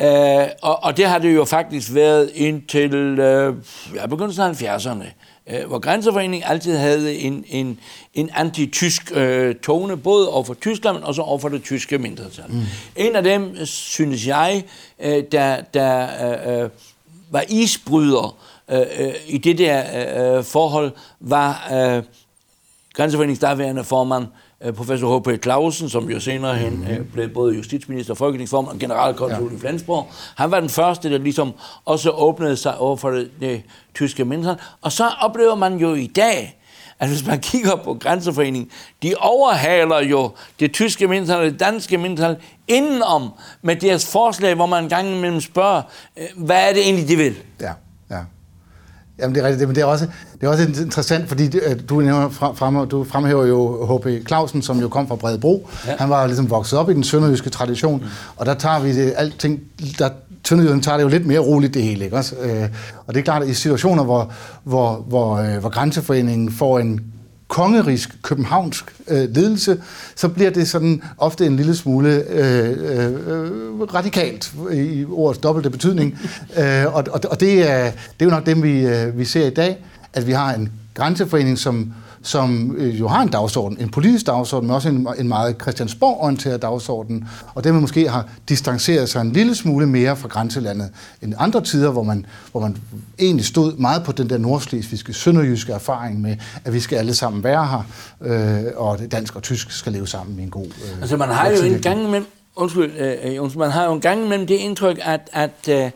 Uh, 0.00 0.46
og, 0.62 0.84
og 0.84 0.96
det 0.96 1.06
har 1.06 1.18
det 1.18 1.34
jo 1.34 1.44
faktisk 1.44 1.94
været 1.94 2.30
indtil 2.34 3.12
uh, 3.12 3.54
ja, 3.94 4.06
begyndelsen 4.06 4.42
af 4.42 4.62
70'erne 4.62 5.04
øh, 5.46 5.66
hvor 5.66 5.78
Grænseforeningen 5.78 6.48
altid 6.50 6.76
havde 6.76 7.16
en, 7.16 7.44
en, 7.48 7.80
en 8.14 8.30
anti-tysk 8.34 9.12
øh, 9.14 9.54
tone, 9.54 9.96
både 9.96 10.30
over 10.30 10.44
for 10.44 10.54
Tyskland, 10.54 10.96
men 10.96 11.04
også 11.04 11.22
over 11.22 11.38
for 11.38 11.48
det 11.48 11.62
tyske 11.62 11.98
mindretal. 11.98 12.44
Mm. 12.48 12.62
En 12.96 13.16
af 13.16 13.22
dem, 13.22 13.66
synes 13.66 14.26
jeg, 14.26 14.64
øh, 14.98 15.24
der, 15.32 15.60
der 15.74 16.08
øh, 16.48 16.62
øh 16.62 16.70
var 17.30 17.44
isbryder 17.48 18.36
øh, 18.70 18.80
øh, 18.98 19.14
i 19.26 19.38
det 19.38 19.58
der 19.58 20.38
øh, 20.38 20.44
forhold, 20.44 20.92
var 21.20 21.68
øh, 21.72 22.02
Grænseforeningens 22.94 23.40
daværende 23.40 23.84
formand, 23.84 24.24
Øh, 24.24 24.28
professor 24.76 25.18
H.P. 25.18 25.42
Clausen, 25.42 25.88
som 25.88 26.10
jo 26.10 26.20
senere 26.20 26.54
hen 26.54 26.72
mm. 26.72 27.06
blev 27.12 27.28
både 27.28 27.54
justitsminister, 27.54 28.14
folketingsformand 28.14 28.72
og 28.74 28.78
generalkonsul 28.78 29.50
ja. 29.50 29.56
i 29.56 29.60
Flensborg. 29.60 30.06
Han 30.36 30.50
var 30.50 30.60
den 30.60 30.68
første, 30.68 31.10
der 31.10 31.18
ligesom 31.18 31.52
også 31.84 32.10
åbnede 32.10 32.56
sig 32.56 32.78
over 32.78 32.96
for 32.96 33.10
det, 33.10 33.30
det 33.40 33.62
tyske 33.94 34.24
mindretal. 34.24 34.60
Og 34.80 34.92
så 34.92 35.08
oplever 35.20 35.54
man 35.54 35.76
jo 35.76 35.94
i 35.94 36.06
dag, 36.06 36.58
at 37.00 37.08
hvis 37.08 37.26
man 37.26 37.40
kigger 37.50 37.76
på 37.76 37.94
grænseforeningen, 37.94 38.70
de 39.02 39.14
overhaler 39.18 40.00
jo 40.00 40.30
det 40.60 40.72
tyske 40.72 41.08
mindretal 41.08 41.36
og 41.36 41.50
det 41.50 41.60
danske 41.60 41.98
mindretal 41.98 42.36
indenom 42.68 43.30
med 43.62 43.76
deres 43.76 44.12
forslag, 44.12 44.54
hvor 44.54 44.66
man 44.66 44.88
gang 44.88 45.08
imellem 45.08 45.40
spørger, 45.40 45.82
øh, 46.16 46.26
hvad 46.36 46.68
er 46.68 46.72
det 46.72 46.82
egentlig, 46.82 47.08
de 47.08 47.16
vil? 47.16 47.36
Ja. 47.60 47.72
Jamen 49.18 49.34
det 49.34 49.42
er 49.42 49.46
rigtigt, 49.46 49.68
men 49.68 49.74
det 49.74 49.82
er 49.82 49.86
også, 49.86 50.06
det 50.40 50.46
er 50.46 50.50
også 50.50 50.62
interessant, 50.82 51.28
fordi 51.28 51.50
du, 51.88 52.00
nævner, 52.00 52.28
frem, 52.28 52.88
du 52.88 53.04
fremhæver 53.04 53.46
jo 53.46 53.86
H.P. 53.86 54.26
Clausen, 54.26 54.62
som 54.62 54.80
jo 54.80 54.88
kom 54.88 55.08
fra 55.08 55.16
Bredebro. 55.16 55.68
Ja. 55.86 55.92
Han 55.98 56.10
var 56.10 56.26
ligesom 56.26 56.50
vokset 56.50 56.78
op 56.78 56.90
i 56.90 56.94
den 56.94 57.04
sønderjyske 57.04 57.50
tradition, 57.50 58.00
mm. 58.00 58.08
og 58.36 58.46
der 58.46 58.54
tager 58.54 58.80
vi 58.80 58.94
det, 58.94 59.14
alting, 59.16 59.60
der 59.98 60.08
Sønderjylland 60.48 60.82
tager 60.82 60.96
det 60.96 61.04
jo 61.04 61.08
lidt 61.08 61.26
mere 61.26 61.38
roligt 61.38 61.74
det 61.74 61.82
hele. 61.82 62.04
Ikke? 62.04 62.16
Også, 62.16 62.36
øh, 62.36 62.68
og 63.06 63.14
det 63.14 63.20
er 63.20 63.24
klart, 63.24 63.42
at 63.42 63.48
i 63.48 63.54
situationer, 63.54 64.04
hvor, 64.04 64.32
hvor, 64.64 65.04
hvor, 65.08 65.36
øh, 65.36 65.58
hvor 65.58 65.68
Grænseforeningen 65.68 66.52
får 66.52 66.78
en 66.78 67.00
kongerisk 67.48 68.22
københavnsk 68.22 68.94
øh, 69.08 69.34
ledelse, 69.34 69.82
så 70.14 70.28
bliver 70.28 70.50
det 70.50 70.68
sådan 70.68 71.02
ofte 71.18 71.46
en 71.46 71.56
lille 71.56 71.76
smule 71.76 72.24
øh, 72.28 72.70
øh, 72.70 73.80
radikalt 73.94 74.52
i 74.72 75.04
ordets 75.08 75.40
dobbelte 75.40 75.70
betydning. 75.70 76.18
øh, 76.60 76.94
og 76.94 77.04
og, 77.30 77.40
det, 77.40 77.70
er, 77.70 77.84
det 77.90 78.20
er 78.20 78.24
jo 78.24 78.30
nok 78.30 78.46
dem, 78.46 78.62
vi, 78.62 78.86
øh, 78.86 79.18
vi 79.18 79.24
ser 79.24 79.46
i 79.46 79.50
dag, 79.50 79.84
at 80.12 80.26
vi 80.26 80.32
har 80.32 80.54
en 80.54 80.72
grænseforening, 80.94 81.58
som 81.58 81.92
som 82.26 82.74
øh, 82.78 83.00
jo 83.00 83.08
har 83.08 83.22
en 83.22 83.28
dagsorden, 83.28 83.80
en 83.80 83.88
politisk 83.88 84.26
dagsorden, 84.26 84.66
men 84.66 84.74
også 84.74 84.88
en, 84.88 85.08
en 85.18 85.28
meget 85.28 85.56
Christiansborg-orienteret 85.62 86.62
dagsorden, 86.62 87.28
og 87.54 87.64
dem 87.64 87.74
måske 87.74 88.08
har 88.08 88.28
distanceret 88.48 89.08
sig 89.08 89.20
en 89.20 89.32
lille 89.32 89.54
smule 89.54 89.86
mere 89.86 90.16
fra 90.16 90.28
grænselandet 90.28 90.90
end 91.22 91.34
andre 91.38 91.60
tider, 91.60 91.90
hvor 91.90 92.02
man, 92.02 92.26
hvor 92.50 92.60
man 92.60 92.76
egentlig 93.18 93.46
stod 93.46 93.76
meget 93.76 94.04
på 94.04 94.12
den 94.12 94.30
der 94.30 94.38
nordslesvigske, 94.38 95.12
sønderjyske 95.12 95.72
erfaring 95.72 96.20
med, 96.20 96.36
at 96.64 96.72
vi 96.72 96.80
skal 96.80 96.96
alle 96.96 97.14
sammen 97.14 97.44
være 97.44 97.66
her, 97.66 97.82
øh, 98.20 98.64
og 98.76 98.98
det 98.98 99.12
dansk 99.12 99.36
og 99.36 99.42
tysk 99.42 99.70
skal 99.70 99.92
leve 99.92 100.06
sammen 100.06 100.38
i 100.38 100.42
en 100.42 100.50
god... 100.50 100.66
Øh, 100.66 101.00
altså 101.00 101.16
man 101.16 101.28
har 101.28 101.50
jo 101.50 101.62
en 101.62 101.80
gang 101.80 102.10
med, 102.10 102.20
undskyld, 102.56 102.92
øh, 102.98 103.42
undskyld, 103.42 103.60
man 103.60 103.70
har 103.70 103.84
jo 103.84 103.92
en 103.92 104.00
gang 104.00 104.24
imellem 104.24 104.46
det 104.46 104.54
indtryk, 104.54 104.98
at, 105.02 105.30
at 105.32 105.68
øh, 105.68 105.84
øh, 105.84 105.90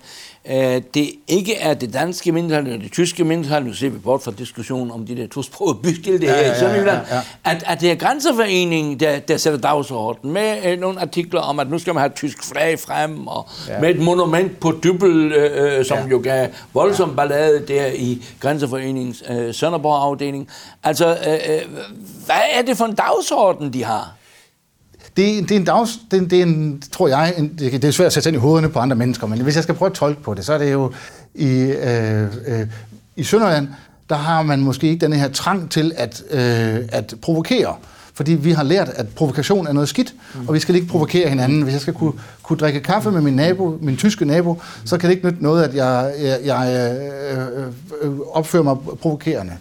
det 0.94 1.10
ikke 1.28 1.56
er 1.56 1.74
det 1.74 1.92
danske 1.92 2.32
mindretal 2.32 2.66
eller 2.66 2.78
det 2.78 2.92
tyske 2.92 3.24
mindretal, 3.24 3.64
nu 3.64 3.72
ser 3.72 3.88
vi 3.88 3.98
bort 3.98 4.22
fra 4.22 4.32
diskussionen 4.38 4.90
om 4.90 5.06
de 5.06 5.16
der 5.16 5.26
tosprogede 5.26 5.78
byskilte 5.82 6.26
ja, 6.26 6.34
her 6.34 6.40
ja, 6.40 6.56
i 6.56 6.58
Sønderjylland, 6.58 7.06
ja, 7.08 7.14
ja, 7.14 7.22
ja. 7.44 7.50
at, 7.50 7.64
at 7.66 7.80
det 7.80 7.90
er 7.90 7.94
grænseforeningen, 7.94 9.00
der, 9.00 9.18
der 9.18 9.36
sætter 9.36 9.58
dagsordenen 9.60 10.34
med 10.34 10.56
øh, 10.64 10.78
nogle 10.78 11.00
artikler 11.00 11.40
om, 11.40 11.58
at 11.58 11.70
nu 11.70 11.78
skal 11.78 11.94
man 11.94 12.00
have 12.00 12.12
tysk 12.16 12.44
flag 12.44 12.78
frem, 12.78 13.26
og 13.26 13.48
ja. 13.68 13.80
med 13.80 13.90
et 13.90 13.98
monument 13.98 14.60
på 14.60 14.72
Dybbel, 14.84 15.32
øh, 15.32 15.78
øh, 15.78 15.84
som 15.84 15.98
ja. 15.98 16.06
jo 16.06 16.20
gav 16.24 16.48
voldsom 16.74 17.08
ja. 17.08 17.14
ballade 17.14 17.64
der 17.68 17.86
i 17.86 18.24
grænseforeningens 18.40 19.22
øh, 19.30 19.54
Sønderborg-afdeling. 19.54 20.48
Altså, 20.84 21.08
øh, 21.08 21.32
øh, 21.32 21.60
hvad 22.26 22.42
er 22.52 22.62
det 22.62 22.76
for 22.76 22.84
en 22.84 22.94
dagsorden, 22.94 23.72
de 23.72 23.84
har? 23.84 24.19
Det, 25.16 25.48
det 25.48 25.50
er 25.50 25.56
en 25.56 25.64
dags, 25.64 25.98
det, 26.10 26.30
det 26.30 26.38
er 26.38 26.42
en, 26.42 26.82
tror 26.92 27.08
jeg, 27.08 27.34
en, 27.38 27.52
det 27.58 27.84
er 27.84 27.90
svært 27.90 28.06
at 28.06 28.12
sætte 28.12 28.28
ind 28.28 28.36
i 28.36 28.40
hovederne 28.40 28.68
på 28.68 28.78
andre 28.78 28.96
mennesker, 28.96 29.26
men 29.26 29.40
hvis 29.40 29.54
jeg 29.54 29.62
skal 29.62 29.74
prøve 29.74 29.90
at 29.90 29.94
tolke 29.94 30.22
på 30.22 30.34
det, 30.34 30.44
så 30.44 30.52
er 30.52 30.58
det 30.58 30.72
jo 30.72 30.92
i, 31.34 31.60
øh, 31.60 32.22
øh, 32.46 32.66
i 33.16 33.22
Sønderland, 33.22 33.68
der 34.10 34.16
har 34.16 34.42
man 34.42 34.60
måske 34.60 34.88
ikke 34.88 35.06
den 35.06 35.12
her 35.12 35.28
trang 35.28 35.70
til 35.70 35.92
at, 35.96 36.22
øh, 36.30 36.76
at 36.88 37.14
provokere. 37.22 37.74
Fordi 38.14 38.32
vi 38.32 38.50
har 38.50 38.62
lært, 38.62 38.88
at 38.88 39.08
provokation 39.08 39.66
er 39.66 39.72
noget 39.72 39.88
skidt, 39.88 40.14
mm. 40.34 40.48
og 40.48 40.54
vi 40.54 40.58
skal 40.58 40.74
ikke 40.74 40.86
provokere 40.86 41.28
hinanden. 41.28 41.62
Hvis 41.62 41.72
jeg 41.72 41.80
skal 41.80 41.94
kunne, 41.94 42.12
kunne 42.42 42.58
drikke 42.58 42.80
kaffe 42.80 43.10
med 43.10 43.20
min 43.20 43.34
nabo, 43.34 43.78
min 43.80 43.96
tyske 43.96 44.24
nabo, 44.24 44.62
så 44.84 44.98
kan 44.98 45.10
det 45.10 45.16
ikke 45.16 45.26
nytte 45.26 45.42
noget, 45.42 45.64
at 45.64 45.74
jeg, 45.74 46.12
jeg, 46.22 46.38
jeg 46.44 46.92
øh, 47.32 47.66
øh, 48.02 48.18
opfører 48.32 48.62
mig 48.62 48.76
provokerende. 49.02 49.52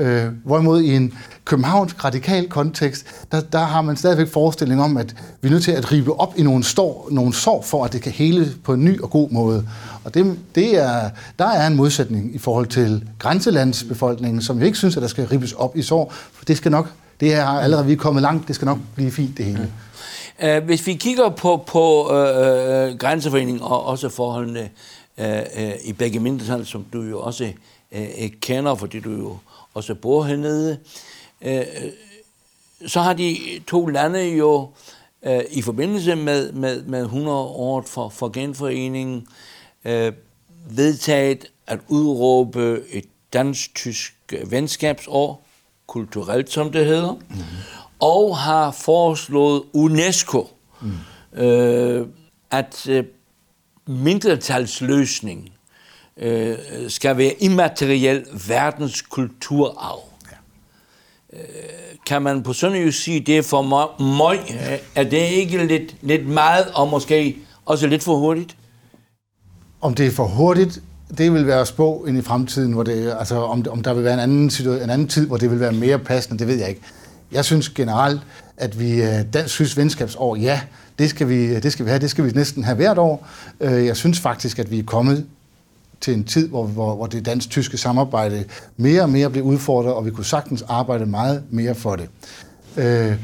Øh, 0.00 0.26
hvorimod 0.44 0.80
i 0.80 0.96
en 0.96 1.14
københavnsk 1.44 2.04
radikal 2.04 2.48
kontekst, 2.48 3.06
der, 3.32 3.40
der 3.40 3.58
har 3.58 3.82
man 3.82 3.96
stadigvæk 3.96 4.28
forestilling 4.28 4.82
om, 4.82 4.96
at 4.96 5.16
vi 5.42 5.48
er 5.48 5.52
nødt 5.52 5.64
til 5.64 5.72
at 5.72 5.92
rive 5.92 6.20
op 6.20 6.34
i 6.36 6.42
nogle, 6.42 6.64
stor, 6.64 7.08
nogle 7.10 7.34
sår, 7.34 7.62
for 7.62 7.84
at 7.84 7.92
det 7.92 8.02
kan 8.02 8.12
hele 8.12 8.52
på 8.64 8.72
en 8.72 8.84
ny 8.84 9.00
og 9.00 9.10
god 9.10 9.30
måde. 9.30 9.66
Og 10.04 10.14
det, 10.14 10.38
det 10.54 10.78
er, 10.78 11.10
der 11.38 11.46
er 11.46 11.66
en 11.66 11.76
modsætning 11.76 12.34
i 12.34 12.38
forhold 12.38 12.66
til 12.66 13.08
grænselandsbefolkningen, 13.18 14.42
som 14.42 14.58
jo 14.58 14.64
ikke 14.64 14.78
synes, 14.78 14.96
at 14.96 15.02
der 15.02 15.08
skal 15.08 15.26
ribes 15.26 15.52
op 15.52 15.76
i 15.76 15.82
sår, 15.82 16.12
for 16.32 16.44
det 16.44 16.56
skal 16.56 16.70
nok, 16.70 16.92
det 17.20 17.34
er 17.34 17.46
allerede 17.46 17.86
vi 17.86 17.92
er 17.92 17.96
kommet 17.96 18.22
langt, 18.22 18.48
det 18.48 18.54
skal 18.54 18.66
nok 18.66 18.78
blive 18.94 19.10
fint 19.10 19.38
det 19.38 19.44
hele. 19.44 19.72
Uh, 20.44 20.64
hvis 20.64 20.86
vi 20.86 20.94
kigger 20.94 21.28
på, 21.28 21.64
på 21.66 22.14
øh, 22.14 22.88
øh 22.88 22.98
grænseforeningen 22.98 23.62
og 23.62 23.86
også 23.86 24.08
forholdene 24.08 24.68
øh, 25.18 25.40
uh, 25.56 25.62
i 25.84 25.92
begge 25.92 26.20
mindretal, 26.20 26.66
som 26.66 26.84
du 26.92 27.02
jo 27.02 27.20
også 27.20 27.52
øh, 27.92 28.30
kender, 28.40 28.74
fordi 28.74 29.00
du 29.00 29.10
jo 29.10 29.36
også 29.80 29.94
bor 29.94 30.22
hernede, 30.22 30.78
øh, 31.42 31.64
så 32.86 33.00
har 33.00 33.12
de 33.12 33.60
to 33.66 33.86
lande 33.86 34.20
jo 34.20 34.68
øh, 35.22 35.40
i 35.50 35.62
forbindelse 35.62 36.16
med, 36.16 36.52
med, 36.52 36.82
med 36.82 37.02
100 37.02 37.38
år 37.38 37.82
for, 37.86 38.08
for 38.08 38.28
genforeningen 38.28 39.26
øh, 39.84 40.12
vedtaget 40.70 41.46
at 41.66 41.78
udråbe 41.88 42.82
et 42.90 43.04
dansk-tysk 43.32 44.34
venskabsår, 44.46 45.46
kulturelt 45.86 46.50
som 46.50 46.72
det 46.72 46.86
hedder, 46.86 47.12
mm-hmm. 47.12 47.44
og 48.00 48.38
har 48.38 48.70
foreslået 48.70 49.62
UNESCO, 49.72 50.48
mm. 50.80 51.42
øh, 51.42 52.06
at 52.50 52.88
øh, 52.88 53.04
mindretalsløsning 53.86 55.52
øh, 56.20 56.56
skal 56.88 57.16
være 57.16 57.32
immateriel 57.40 58.24
verdenskulturarv. 58.48 60.02
Ja. 60.32 61.38
Øh, 61.38 61.44
kan 62.06 62.22
man 62.22 62.42
på 62.42 62.52
sådan 62.52 62.92
sige, 62.92 63.20
det 63.20 63.38
er 63.38 63.42
for 63.42 63.62
mig, 63.62 64.38
er 64.94 65.04
det 65.04 65.30
ikke 65.30 65.66
lidt, 65.66 65.96
lidt 66.02 66.28
meget, 66.28 66.66
og 66.74 66.88
måske 66.88 67.36
også 67.66 67.86
lidt 67.86 68.02
for 68.02 68.16
hurtigt? 68.16 68.56
Om 69.80 69.94
det 69.94 70.06
er 70.06 70.10
for 70.10 70.26
hurtigt, 70.26 70.82
det 71.18 71.32
vil 71.32 71.46
være 71.46 71.66
spå 71.66 72.04
ind 72.08 72.18
i 72.18 72.22
fremtiden, 72.22 72.72
hvor 72.72 72.82
det, 72.82 73.14
altså 73.18 73.36
om, 73.36 73.64
om 73.70 73.82
der 73.82 73.94
vil 73.94 74.04
være 74.04 74.14
en 74.14 74.20
anden, 74.20 74.50
en 74.66 74.90
anden 74.90 75.08
tid, 75.08 75.26
hvor 75.26 75.36
det 75.36 75.50
vil 75.50 75.60
være 75.60 75.72
mere 75.72 75.98
passende, 75.98 76.38
det 76.38 76.46
ved 76.46 76.58
jeg 76.58 76.68
ikke. 76.68 76.80
Jeg 77.32 77.44
synes 77.44 77.68
generelt, 77.68 78.20
at 78.56 78.80
vi 78.80 79.02
øh, 79.02 79.32
dansk 79.32 79.54
synes 79.54 79.76
venskabsår, 79.76 80.36
ja, 80.36 80.60
det 80.98 81.10
skal, 81.10 81.28
vi, 81.28 81.60
det 81.60 81.72
skal 81.72 81.84
vi 81.84 81.90
have, 81.90 82.00
det 82.00 82.10
skal 82.10 82.24
vi 82.24 82.30
næsten 82.30 82.64
have 82.64 82.76
hvert 82.76 82.98
år. 82.98 83.26
Øh, 83.60 83.86
jeg 83.86 83.96
synes 83.96 84.20
faktisk, 84.20 84.58
at 84.58 84.70
vi 84.70 84.78
er 84.78 84.82
kommet 84.82 85.26
til 86.00 86.14
en 86.14 86.24
tid, 86.24 86.48
hvor, 86.48 86.66
hvor, 86.66 86.96
hvor 86.96 87.06
det 87.06 87.26
dansk-tyske 87.26 87.76
samarbejde 87.76 88.44
mere 88.76 89.02
og 89.02 89.10
mere 89.10 89.30
blev 89.30 89.44
udfordret, 89.44 89.94
og 89.94 90.06
vi 90.06 90.10
kunne 90.10 90.24
sagtens 90.24 90.62
arbejde 90.62 91.06
meget 91.06 91.42
mere 91.50 91.74
for 91.74 91.96
det. 91.96 92.08
Øh, 92.76 93.16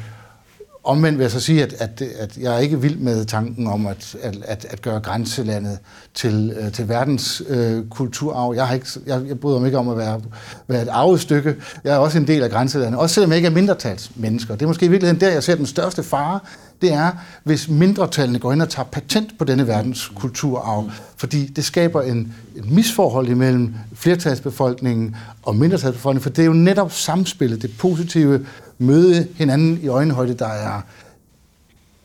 Omvendt 0.87 1.18
vil 1.18 1.25
jeg 1.25 1.31
så 1.31 1.40
sige, 1.40 1.62
at, 1.62 1.75
at, 1.79 2.03
at 2.18 2.38
jeg 2.38 2.55
er 2.55 2.59
ikke 2.59 2.81
vild 2.81 2.96
med 2.96 3.25
tanken 3.25 3.66
om 3.66 3.87
at, 3.87 4.16
at, 4.22 4.66
at, 4.70 4.83
gøre 4.83 5.01
grænselandet 5.01 5.79
til, 6.14 6.55
øh, 6.61 6.72
til 6.72 6.88
verdens 6.88 7.42
øh, 7.49 7.88
kulturarv. 7.90 8.55
Jeg, 8.55 8.66
har 8.66 8.75
ikke, 8.75 8.87
jeg, 9.07 9.22
jeg 9.29 9.40
bryder 9.40 9.59
mig 9.59 9.66
ikke 9.66 9.79
om 9.79 9.88
at 9.88 9.99
være, 9.99 10.20
være 10.68 10.83
et 10.83 10.88
arvestykke. 10.88 11.55
Jeg 11.85 11.94
er 11.94 11.99
også 11.99 12.18
en 12.18 12.27
del 12.27 12.42
af 12.42 12.51
grænselandet, 12.51 13.01
også 13.01 13.14
selvom 13.14 13.31
jeg 13.31 13.37
ikke 13.37 13.46
er 13.46 13.53
mindretalsmennesker. 13.53 14.55
Det 14.55 14.62
er 14.62 14.66
måske 14.66 14.87
i 14.87 14.88
virkeligheden 14.88 15.20
der, 15.20 15.31
jeg 15.31 15.42
ser 15.42 15.55
den 15.55 15.66
største 15.66 16.03
fare, 16.03 16.40
det 16.83 16.92
er, 16.92 17.11
hvis 17.44 17.68
mindretallene 17.68 18.38
går 18.38 18.53
ind 18.53 18.62
og 18.62 18.68
tager 18.68 18.87
patent 18.87 19.38
på 19.38 19.44
denne 19.44 19.66
verdens 19.66 20.12
kulturarv. 20.14 20.90
Fordi 21.16 21.46
det 21.46 21.64
skaber 21.64 22.03
en, 22.03 22.35
en 22.57 22.75
misforhold 22.75 23.29
imellem 23.29 23.75
flertalsbefolkningen 23.94 25.16
og 25.42 25.57
mindretalsbefolkningen, 25.57 26.22
for 26.22 26.31
det 26.31 26.42
er 26.42 26.46
jo 26.46 26.53
netop 26.53 26.92
samspillet, 26.92 27.62
det 27.62 27.70
positive 27.79 28.46
møde 28.79 29.29
hinanden 29.37 29.81
i 29.83 29.89
øjenhøjde, 29.89 30.35
der 30.35 30.49
er 30.49 30.81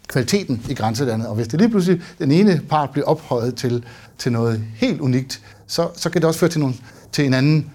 kvaliteten 0.07 0.65
i 0.69 0.73
grænselandet. 0.73 1.27
Og 1.27 1.35
hvis 1.35 1.47
det 1.47 1.59
lige 1.59 1.69
pludselig 1.69 2.01
den 2.19 2.31
ene 2.31 2.61
part 2.69 2.89
bliver 2.89 3.05
ophøjet 3.05 3.55
til, 3.55 3.83
til 4.17 4.31
noget 4.31 4.63
helt 4.75 5.01
unikt, 5.01 5.41
så, 5.67 5.87
så 5.95 6.09
kan 6.09 6.21
det 6.21 6.27
også 6.27 6.39
føre 6.39 6.49
til, 6.49 6.59
nogle, 6.59 6.75
til 7.11 7.25
en 7.25 7.33
anden, 7.33 7.71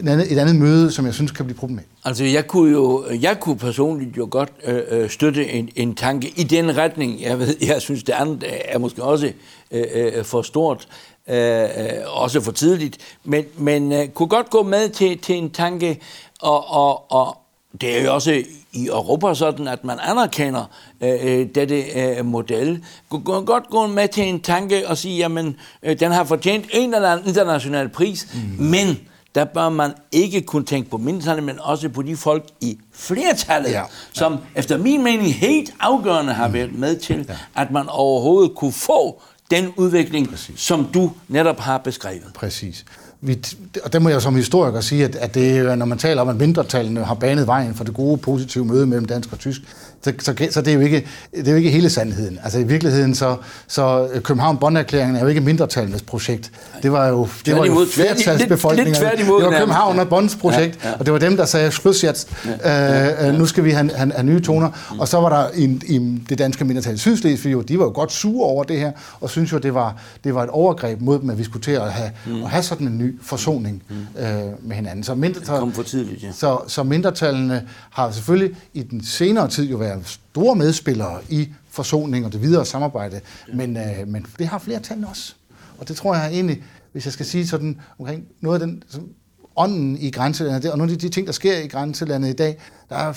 en 0.00 0.08
anden, 0.08 0.26
et 0.30 0.38
andet 0.38 0.56
møde, 0.56 0.90
som 0.90 1.06
jeg 1.06 1.14
synes 1.14 1.32
kan 1.32 1.44
blive 1.44 1.58
problematisk. 1.58 1.90
Altså, 2.04 2.24
jeg 2.24 2.46
kunne 2.46 2.72
jo 2.72 3.04
jeg 3.20 3.40
kunne 3.40 3.56
personligt 3.56 4.16
jo 4.16 4.28
godt 4.30 4.52
øh, 4.64 4.82
øh 4.90 5.10
støtte 5.10 5.48
en, 5.48 5.68
en 5.76 5.94
tanke 5.94 6.28
i 6.36 6.42
den 6.42 6.76
retning. 6.76 7.22
Jeg, 7.22 7.38
ved, 7.38 7.54
jeg 7.70 7.82
synes, 7.82 8.02
det 8.02 8.12
andet 8.12 8.44
er 8.64 8.78
måske 8.78 9.02
også 9.02 9.32
øh, 9.70 9.84
øh 9.94 10.24
for 10.24 10.42
stort, 10.42 10.88
øh, 11.28 11.62
øh, 11.62 11.68
også 12.06 12.40
for 12.40 12.52
tidligt, 12.52 12.98
men, 13.24 13.44
men 13.58 13.92
øh, 13.92 14.08
kunne 14.08 14.28
godt 14.28 14.50
gå 14.50 14.62
med 14.62 14.88
til, 14.88 15.18
til 15.18 15.34
en 15.34 15.50
tanke, 15.50 16.00
og, 16.40 16.70
og, 16.70 17.12
og 17.12 17.38
det 17.80 17.98
er 17.98 18.04
jo 18.04 18.14
også 18.14 18.42
i 18.72 18.86
Europa 18.86 19.34
sådan, 19.34 19.68
at 19.68 19.84
man 19.84 19.98
anerkender 20.02 20.64
øh, 21.00 21.10
øh 21.22 21.46
dette 21.54 21.82
øh, 21.82 22.24
model. 22.24 22.84
Kunne 23.08 23.22
godt 23.46 23.70
gå 23.70 23.86
med 23.86 24.08
til 24.08 24.24
en 24.24 24.40
tanke 24.40 24.88
og 24.88 24.98
sige, 24.98 25.16
jamen, 25.16 25.56
øh, 25.82 26.00
den 26.00 26.12
har 26.12 26.24
fortjent 26.24 26.66
en 26.72 26.94
eller 26.94 27.10
anden 27.10 27.28
international 27.28 27.88
pris, 27.88 28.28
mm. 28.34 28.64
men 28.64 28.98
der 29.34 29.44
bør 29.44 29.68
man 29.68 29.92
ikke 30.12 30.42
kun 30.42 30.64
tænke 30.64 30.90
på 30.90 30.96
mindretallet, 30.98 31.44
men 31.44 31.60
også 31.60 31.88
på 31.88 32.02
de 32.02 32.16
folk 32.16 32.44
i 32.60 32.78
flertallet, 32.92 33.70
ja. 33.70 33.82
som 34.12 34.32
ja. 34.32 34.60
efter 34.60 34.78
min 34.78 35.04
mening 35.04 35.34
helt 35.34 35.74
afgørende 35.80 36.32
har 36.32 36.48
været 36.48 36.74
med 36.74 36.96
til, 36.96 37.26
ja. 37.28 37.62
at 37.62 37.70
man 37.70 37.88
overhovedet 37.88 38.56
kunne 38.56 38.72
få 38.72 39.22
den 39.50 39.72
udvikling, 39.76 40.30
Præcis. 40.30 40.60
som 40.60 40.88
du 40.94 41.12
netop 41.28 41.58
har 41.58 41.78
beskrevet. 41.78 42.30
Præcis 42.34 42.84
vi, 43.20 43.38
og 43.84 43.92
det 43.92 44.02
må 44.02 44.08
jeg 44.08 44.22
som 44.22 44.34
historiker 44.34 44.80
sige, 44.80 45.04
at, 45.04 45.16
at 45.16 45.34
det, 45.34 45.78
når 45.78 45.86
man 45.86 45.98
taler 45.98 46.22
om, 46.22 46.28
at 46.28 46.36
mindretallene 46.36 47.04
har 47.04 47.14
banet 47.14 47.46
vejen 47.46 47.74
for 47.74 47.84
det 47.84 47.94
gode, 47.94 48.18
positive 48.18 48.64
møde 48.64 48.86
mellem 48.86 49.04
dansk 49.04 49.32
og 49.32 49.38
tysk, 49.38 49.60
så, 50.02 50.12
så, 50.18 50.48
så 50.50 50.60
det, 50.60 50.68
er 50.68 50.74
jo 50.74 50.80
ikke, 50.80 51.06
det 51.36 51.48
er 51.48 51.50
jo 51.50 51.56
ikke 51.56 51.70
hele 51.70 51.90
sandheden. 51.90 52.38
Altså 52.44 52.58
i 52.58 52.62
virkeligheden, 52.62 53.14
så, 53.14 53.36
så 53.66 54.08
københavn 54.22 54.58
bond 54.58 54.78
er 54.78 55.20
jo 55.20 55.26
ikke 55.26 55.40
mindretallenes 55.40 56.02
projekt. 56.02 56.52
Det 56.82 56.92
var 56.92 57.06
jo, 57.06 57.28
det 57.46 57.56
var 57.56 57.66
jo 57.66 57.86
flertalsbefolkningen. 57.92 58.94
Det 58.94 59.28
var 59.28 59.58
København 59.58 59.98
og 59.98 60.08
Bonds 60.08 60.36
projekt, 60.36 60.78
ja, 60.84 60.88
ja. 60.88 60.94
og 60.98 61.06
det 61.06 61.12
var 61.12 61.18
dem, 61.18 61.36
der 61.36 61.44
sagde, 61.44 61.70
slutsjats, 61.70 62.26
ja, 62.64 63.24
øh, 63.24 63.28
øh, 63.28 63.38
nu 63.38 63.46
skal 63.46 63.64
vi 63.64 63.70
have, 63.70 63.90
have, 63.94 64.12
have 64.12 64.26
nye 64.26 64.40
toner. 64.40 64.68
Mm. 64.68 65.00
Og 65.00 65.08
så 65.08 65.20
var 65.20 65.28
der 65.28 65.48
i, 65.54 65.64
i 65.86 66.22
det 66.28 66.38
danske 66.38 66.64
mindretal 66.64 66.94
i 66.94 66.98
Sydslesvig, 66.98 67.68
de 67.68 67.78
var 67.78 67.84
jo 67.84 67.92
godt 67.94 68.12
sure 68.12 68.46
over 68.46 68.64
det 68.64 68.78
her, 68.78 68.92
og 69.20 69.30
synes 69.30 69.52
jo, 69.52 69.58
det 69.58 69.74
var, 69.74 69.96
det 70.24 70.34
var 70.34 70.42
et 70.42 70.50
overgreb 70.50 71.00
mod 71.00 71.18
dem, 71.18 71.30
at 71.30 71.38
vi 71.38 71.44
skulle 71.44 71.62
til 71.62 71.72
at 71.72 71.92
have, 71.92 72.10
mm. 72.26 72.42
at 72.42 72.50
have 72.50 72.62
sådan 72.62 72.86
en 72.86 72.98
ny 72.98 73.05
forsoning 73.22 73.82
mm. 73.88 73.96
øh, 73.96 74.66
med 74.68 74.76
hinanden. 74.76 75.04
Så, 75.04 75.14
mindretal, 75.14 75.58
kom 75.58 75.72
for 75.72 75.82
tidligt, 75.82 76.22
ja. 76.22 76.32
så, 76.32 76.60
så 76.66 76.82
mindretallene 76.82 77.68
har 77.90 78.10
selvfølgelig 78.10 78.56
i 78.74 78.82
den 78.82 79.04
senere 79.04 79.48
tid 79.48 79.68
jo 79.70 79.76
været 79.76 79.86
være 79.86 80.04
store 80.04 80.56
medspillere 80.56 81.20
i 81.28 81.48
forsoning 81.70 82.26
og 82.26 82.32
det 82.32 82.42
videre 82.42 82.64
samarbejde, 82.64 83.20
men, 83.54 83.76
øh, 83.76 84.08
men 84.08 84.26
det 84.38 84.46
har 84.46 84.58
flere 84.58 84.80
tal 84.80 85.06
også. 85.10 85.34
Og 85.78 85.88
det 85.88 85.96
tror 85.96 86.14
jeg 86.14 86.32
egentlig, 86.32 86.62
hvis 86.92 87.04
jeg 87.04 87.12
skal 87.12 87.26
sige 87.26 87.46
sådan 87.46 87.80
omkring 87.98 88.24
noget 88.40 88.60
af 88.60 88.66
den 88.66 88.82
sådan, 88.88 89.08
ånden 89.56 89.98
i 89.98 90.10
grænselandet, 90.10 90.70
og 90.72 90.78
nogle 90.78 90.92
af 90.92 90.98
de 90.98 91.08
ting, 91.08 91.26
der 91.26 91.32
sker 91.32 91.58
i 91.58 91.66
grænselandet 91.66 92.28
i 92.28 92.32
dag, 92.32 92.58
der 92.88 92.96
er, 92.96 93.12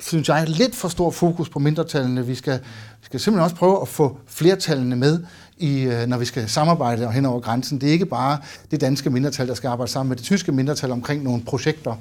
synes 0.00 0.28
jeg, 0.28 0.48
lidt 0.48 0.74
for 0.74 0.88
stor 0.88 1.10
fokus 1.10 1.48
på 1.48 1.58
mindretallene. 1.58 2.26
Vi 2.26 2.34
skal, 2.34 2.54
vi 3.00 3.04
skal 3.04 3.20
simpelthen 3.20 3.44
også 3.44 3.56
prøve 3.56 3.82
at 3.82 3.88
få 3.88 4.18
flertallene 4.26 4.96
med, 4.96 5.20
i, 5.58 5.82
øh, 5.82 6.06
når 6.06 6.18
vi 6.18 6.24
skal 6.24 6.48
samarbejde 6.48 7.12
hen 7.12 7.26
over 7.26 7.40
grænsen. 7.40 7.80
Det 7.80 7.88
er 7.88 7.92
ikke 7.92 8.06
bare 8.06 8.38
det 8.70 8.80
danske 8.80 9.10
mindretal, 9.10 9.48
der 9.48 9.54
skal 9.54 9.68
arbejde 9.68 9.92
sammen 9.92 10.08
med 10.08 10.16
det 10.16 10.24
tyske 10.24 10.52
mindretal 10.52 10.90
omkring 10.90 11.22
nogle 11.22 11.42
projekter, 11.42 11.94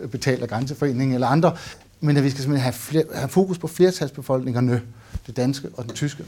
øh, 0.00 0.08
betalt 0.08 0.42
af 0.42 0.48
Grænseforeningen 0.48 1.14
eller 1.14 1.26
andre 1.26 1.52
men 2.00 2.16
at 2.16 2.24
vi 2.24 2.30
skal 2.30 2.42
simpelthen 2.42 2.62
have, 2.62 2.72
flere, 2.72 3.04
have 3.14 3.28
fokus 3.28 3.58
på 3.58 3.66
flertalsbefolkningerne, 3.66 4.82
det 5.26 5.36
danske 5.36 5.68
og 5.76 5.84
den 5.84 5.92
tyske. 5.94 6.24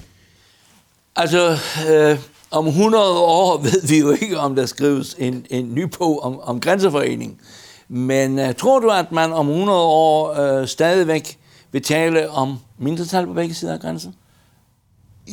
Altså, 1.16 1.58
øh, 1.90 2.18
om 2.50 2.66
100 2.66 3.04
år 3.18 3.58
ved 3.62 3.86
vi 3.88 3.98
jo 3.98 4.10
ikke, 4.10 4.38
om 4.38 4.56
der 4.56 4.66
skrives 4.66 5.16
en, 5.18 5.46
en 5.50 5.74
ny 5.74 5.82
bog 5.82 6.22
om, 6.22 6.40
om 6.40 6.60
grænseforening. 6.60 7.40
Men 7.88 8.38
øh, 8.38 8.54
tror 8.54 8.78
du, 8.78 8.88
at 8.88 9.12
man 9.12 9.32
om 9.32 9.48
100 9.48 9.78
år 9.78 10.40
øh, 10.40 10.66
stadigvæk 10.66 11.38
vil 11.72 11.82
tale 11.82 12.30
om 12.30 12.58
mindretal 12.78 13.26
på 13.26 13.32
begge 13.32 13.54
sider 13.54 13.72
af 13.72 13.80
grænsen? 13.80 14.14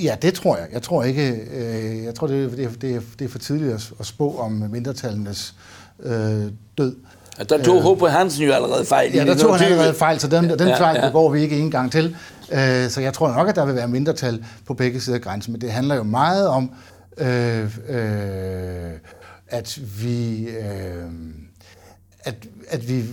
Ja, 0.04 0.16
det 0.22 0.34
tror 0.34 0.58
jeg. 0.58 0.68
Jeg 0.74 0.82
tror 0.82 1.04
ikke, 1.04 1.32
øh, 1.54 2.04
jeg 2.04 2.16
tror, 2.16 2.28
det, 2.28 2.52
det, 2.58 2.82
det, 2.82 3.02
det 3.20 3.26
er 3.26 3.30
for 3.30 3.40
tidligt 3.40 3.74
at, 3.74 3.92
at 4.00 4.06
spå 4.06 4.38
om 4.38 4.52
mindretallenes 4.52 5.56
øh, 6.04 6.14
død. 6.78 6.96
Ja, 7.40 7.44
der 7.44 7.64
tog 7.64 7.82
Håbe 7.82 8.10
Hansen 8.10 8.46
jo 8.46 8.52
allerede 8.52 8.86
fejl. 8.86 9.14
Ja, 9.14 9.26
der 9.26 9.36
tog 9.36 9.58
han 9.58 9.72
allerede 9.72 9.94
fejl, 9.94 10.20
så 10.20 10.28
den, 10.28 10.50
den 10.50 10.68
ja, 10.68 10.80
fejl 10.80 11.00
ja. 11.04 11.10
går 11.10 11.30
vi 11.30 11.42
ikke 11.42 11.60
en 11.60 11.72
gang 11.72 11.92
til. 11.92 12.16
Øh, 12.52 12.90
så 12.90 13.02
jeg 13.02 13.14
tror 13.14 13.34
nok, 13.34 13.50
at 13.50 13.56
der 13.56 13.66
vil 13.66 13.76
være 13.76 13.88
mindretal 13.88 14.46
på 14.66 14.74
begge 14.74 15.02
sider 15.02 15.16
af 15.16 15.22
grænsen, 15.22 15.52
men 15.52 15.62
det 15.62 15.72
handler 15.72 15.96
jo 15.96 16.04
meget 16.04 16.48
om, 16.48 16.72
øh, 17.18 17.64
øh, 17.90 18.92
at 19.48 19.80
vi... 20.02 20.48
Øh, 20.48 21.06
at, 22.26 22.36
at 22.68 22.90
vi 22.90 23.04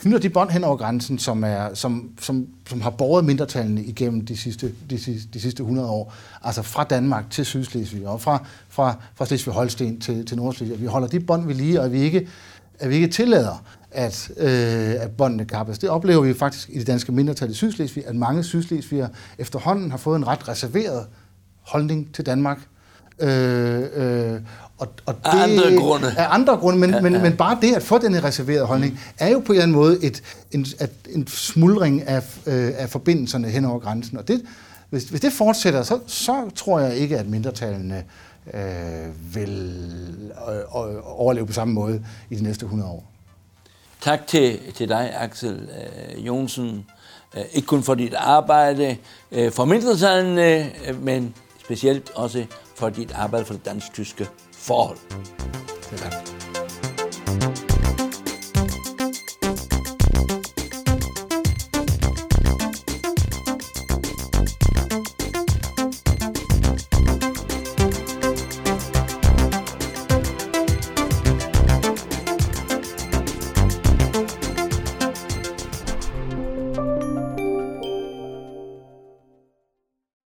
knytter 0.00 0.18
de 0.18 0.30
bånd 0.30 0.50
hen 0.50 0.64
over 0.64 0.76
grænsen, 0.76 1.18
som, 1.18 1.44
er, 1.44 1.74
som, 1.74 2.10
som, 2.20 2.46
som 2.68 2.80
har 2.80 2.90
båret 2.90 3.24
mindretallene 3.24 3.84
igennem 3.84 4.26
de 4.26 4.36
sidste, 4.36 4.72
de, 4.90 4.98
sidste, 4.98 5.28
de 5.34 5.40
sidste 5.40 5.60
100 5.60 5.88
år. 5.88 6.14
Altså 6.42 6.62
fra 6.62 6.84
Danmark 6.84 7.30
til 7.30 7.44
Sydslesvig, 7.44 8.08
og 8.08 8.20
fra, 8.20 8.44
fra, 8.68 8.94
fra 9.14 9.24
Slesvig-Holsten 9.24 10.00
til, 10.00 10.26
til 10.26 10.36
Nordslesvig. 10.36 10.80
Vi 10.80 10.86
holder 10.86 11.08
de 11.08 11.20
bånd 11.20 11.46
ved 11.46 11.54
lige, 11.54 11.80
og 11.80 11.92
vi 11.92 12.00
ikke 12.00 12.28
at 12.80 12.90
vi 12.90 12.94
ikke 12.94 13.08
tillader, 13.08 13.64
at, 13.90 14.30
øh, 14.36 15.02
at 15.02 15.10
båndene 15.10 15.44
kappes. 15.44 15.78
Det 15.78 15.90
oplever 15.90 16.22
vi 16.22 16.34
faktisk 16.34 16.68
i 16.68 16.78
det 16.78 16.86
danske 16.86 17.12
mindretal 17.12 17.50
i 17.50 17.54
Sydslesvig, 17.54 18.06
at 18.06 18.16
mange 18.16 18.42
sydslesviger 18.42 19.08
efterhånden 19.38 19.90
har 19.90 19.98
fået 19.98 20.16
en 20.16 20.26
ret 20.26 20.48
reserveret 20.48 21.06
holdning 21.60 22.14
til 22.14 22.26
Danmark. 22.26 22.58
Øh, 23.20 23.82
øh, 23.94 24.40
og, 24.78 24.88
og 25.06 25.14
det, 25.14 25.24
af 25.24 25.42
andre 25.42 25.76
grunde. 25.76 26.14
Af 26.18 26.26
andre 26.30 26.56
grunde, 26.56 26.78
men, 26.78 26.90
ja, 26.90 27.00
men, 27.00 27.12
ja. 27.12 27.22
men 27.22 27.36
bare 27.36 27.58
det 27.62 27.74
at 27.74 27.82
få 27.82 27.98
den 27.98 28.24
reserverede 28.24 28.66
holdning, 28.66 29.00
er 29.18 29.28
jo 29.28 29.38
på 29.38 29.52
en 29.52 29.56
eller 29.56 29.62
anden 29.62 29.76
måde 29.76 30.04
et, 30.04 30.22
en, 30.52 30.60
et, 30.60 30.90
en 31.10 31.26
smuldring 31.26 32.02
af, 32.08 32.22
øh, 32.46 32.72
af 32.76 32.90
forbindelserne 32.90 33.48
hen 33.48 33.64
over 33.64 33.78
grænsen. 33.78 34.18
Og 34.18 34.28
det, 34.28 34.42
hvis, 34.90 35.04
hvis 35.04 35.20
det 35.20 35.32
fortsætter, 35.32 35.82
så, 35.82 35.98
så 36.06 36.50
tror 36.54 36.80
jeg 36.80 36.96
ikke, 36.96 37.18
at 37.18 37.26
mindretallene 37.26 38.04
øh, 38.54 39.34
vil 39.34 39.74
øh, 40.48 40.62
overleve 41.04 41.46
på 41.46 41.52
samme 41.52 41.74
måde 41.74 42.04
i 42.30 42.34
de 42.34 42.42
næste 42.42 42.64
100 42.64 42.90
år. 42.90 43.10
Tak 44.00 44.26
til, 44.26 44.58
til 44.74 44.88
dig, 44.88 45.12
Axel 45.16 45.68
øh, 46.16 46.26
Jonsen. 46.26 46.86
Øh, 47.36 47.42
ikke 47.52 47.66
kun 47.66 47.82
for 47.82 47.94
dit 47.94 48.14
arbejde 48.14 48.96
øh, 49.32 49.52
for 49.52 49.64
mindretallene, 49.64 50.70
øh, 50.88 51.02
men 51.02 51.34
specielt 51.70 52.10
også 52.10 52.46
for 52.74 52.88
dit 52.88 53.12
arbejde 53.12 53.44
for 53.44 53.54
det 53.54 53.64
dansk-tyske 53.64 54.28
forhold. 54.52 54.98
Selv 55.82 56.00
tak. 56.00 57.59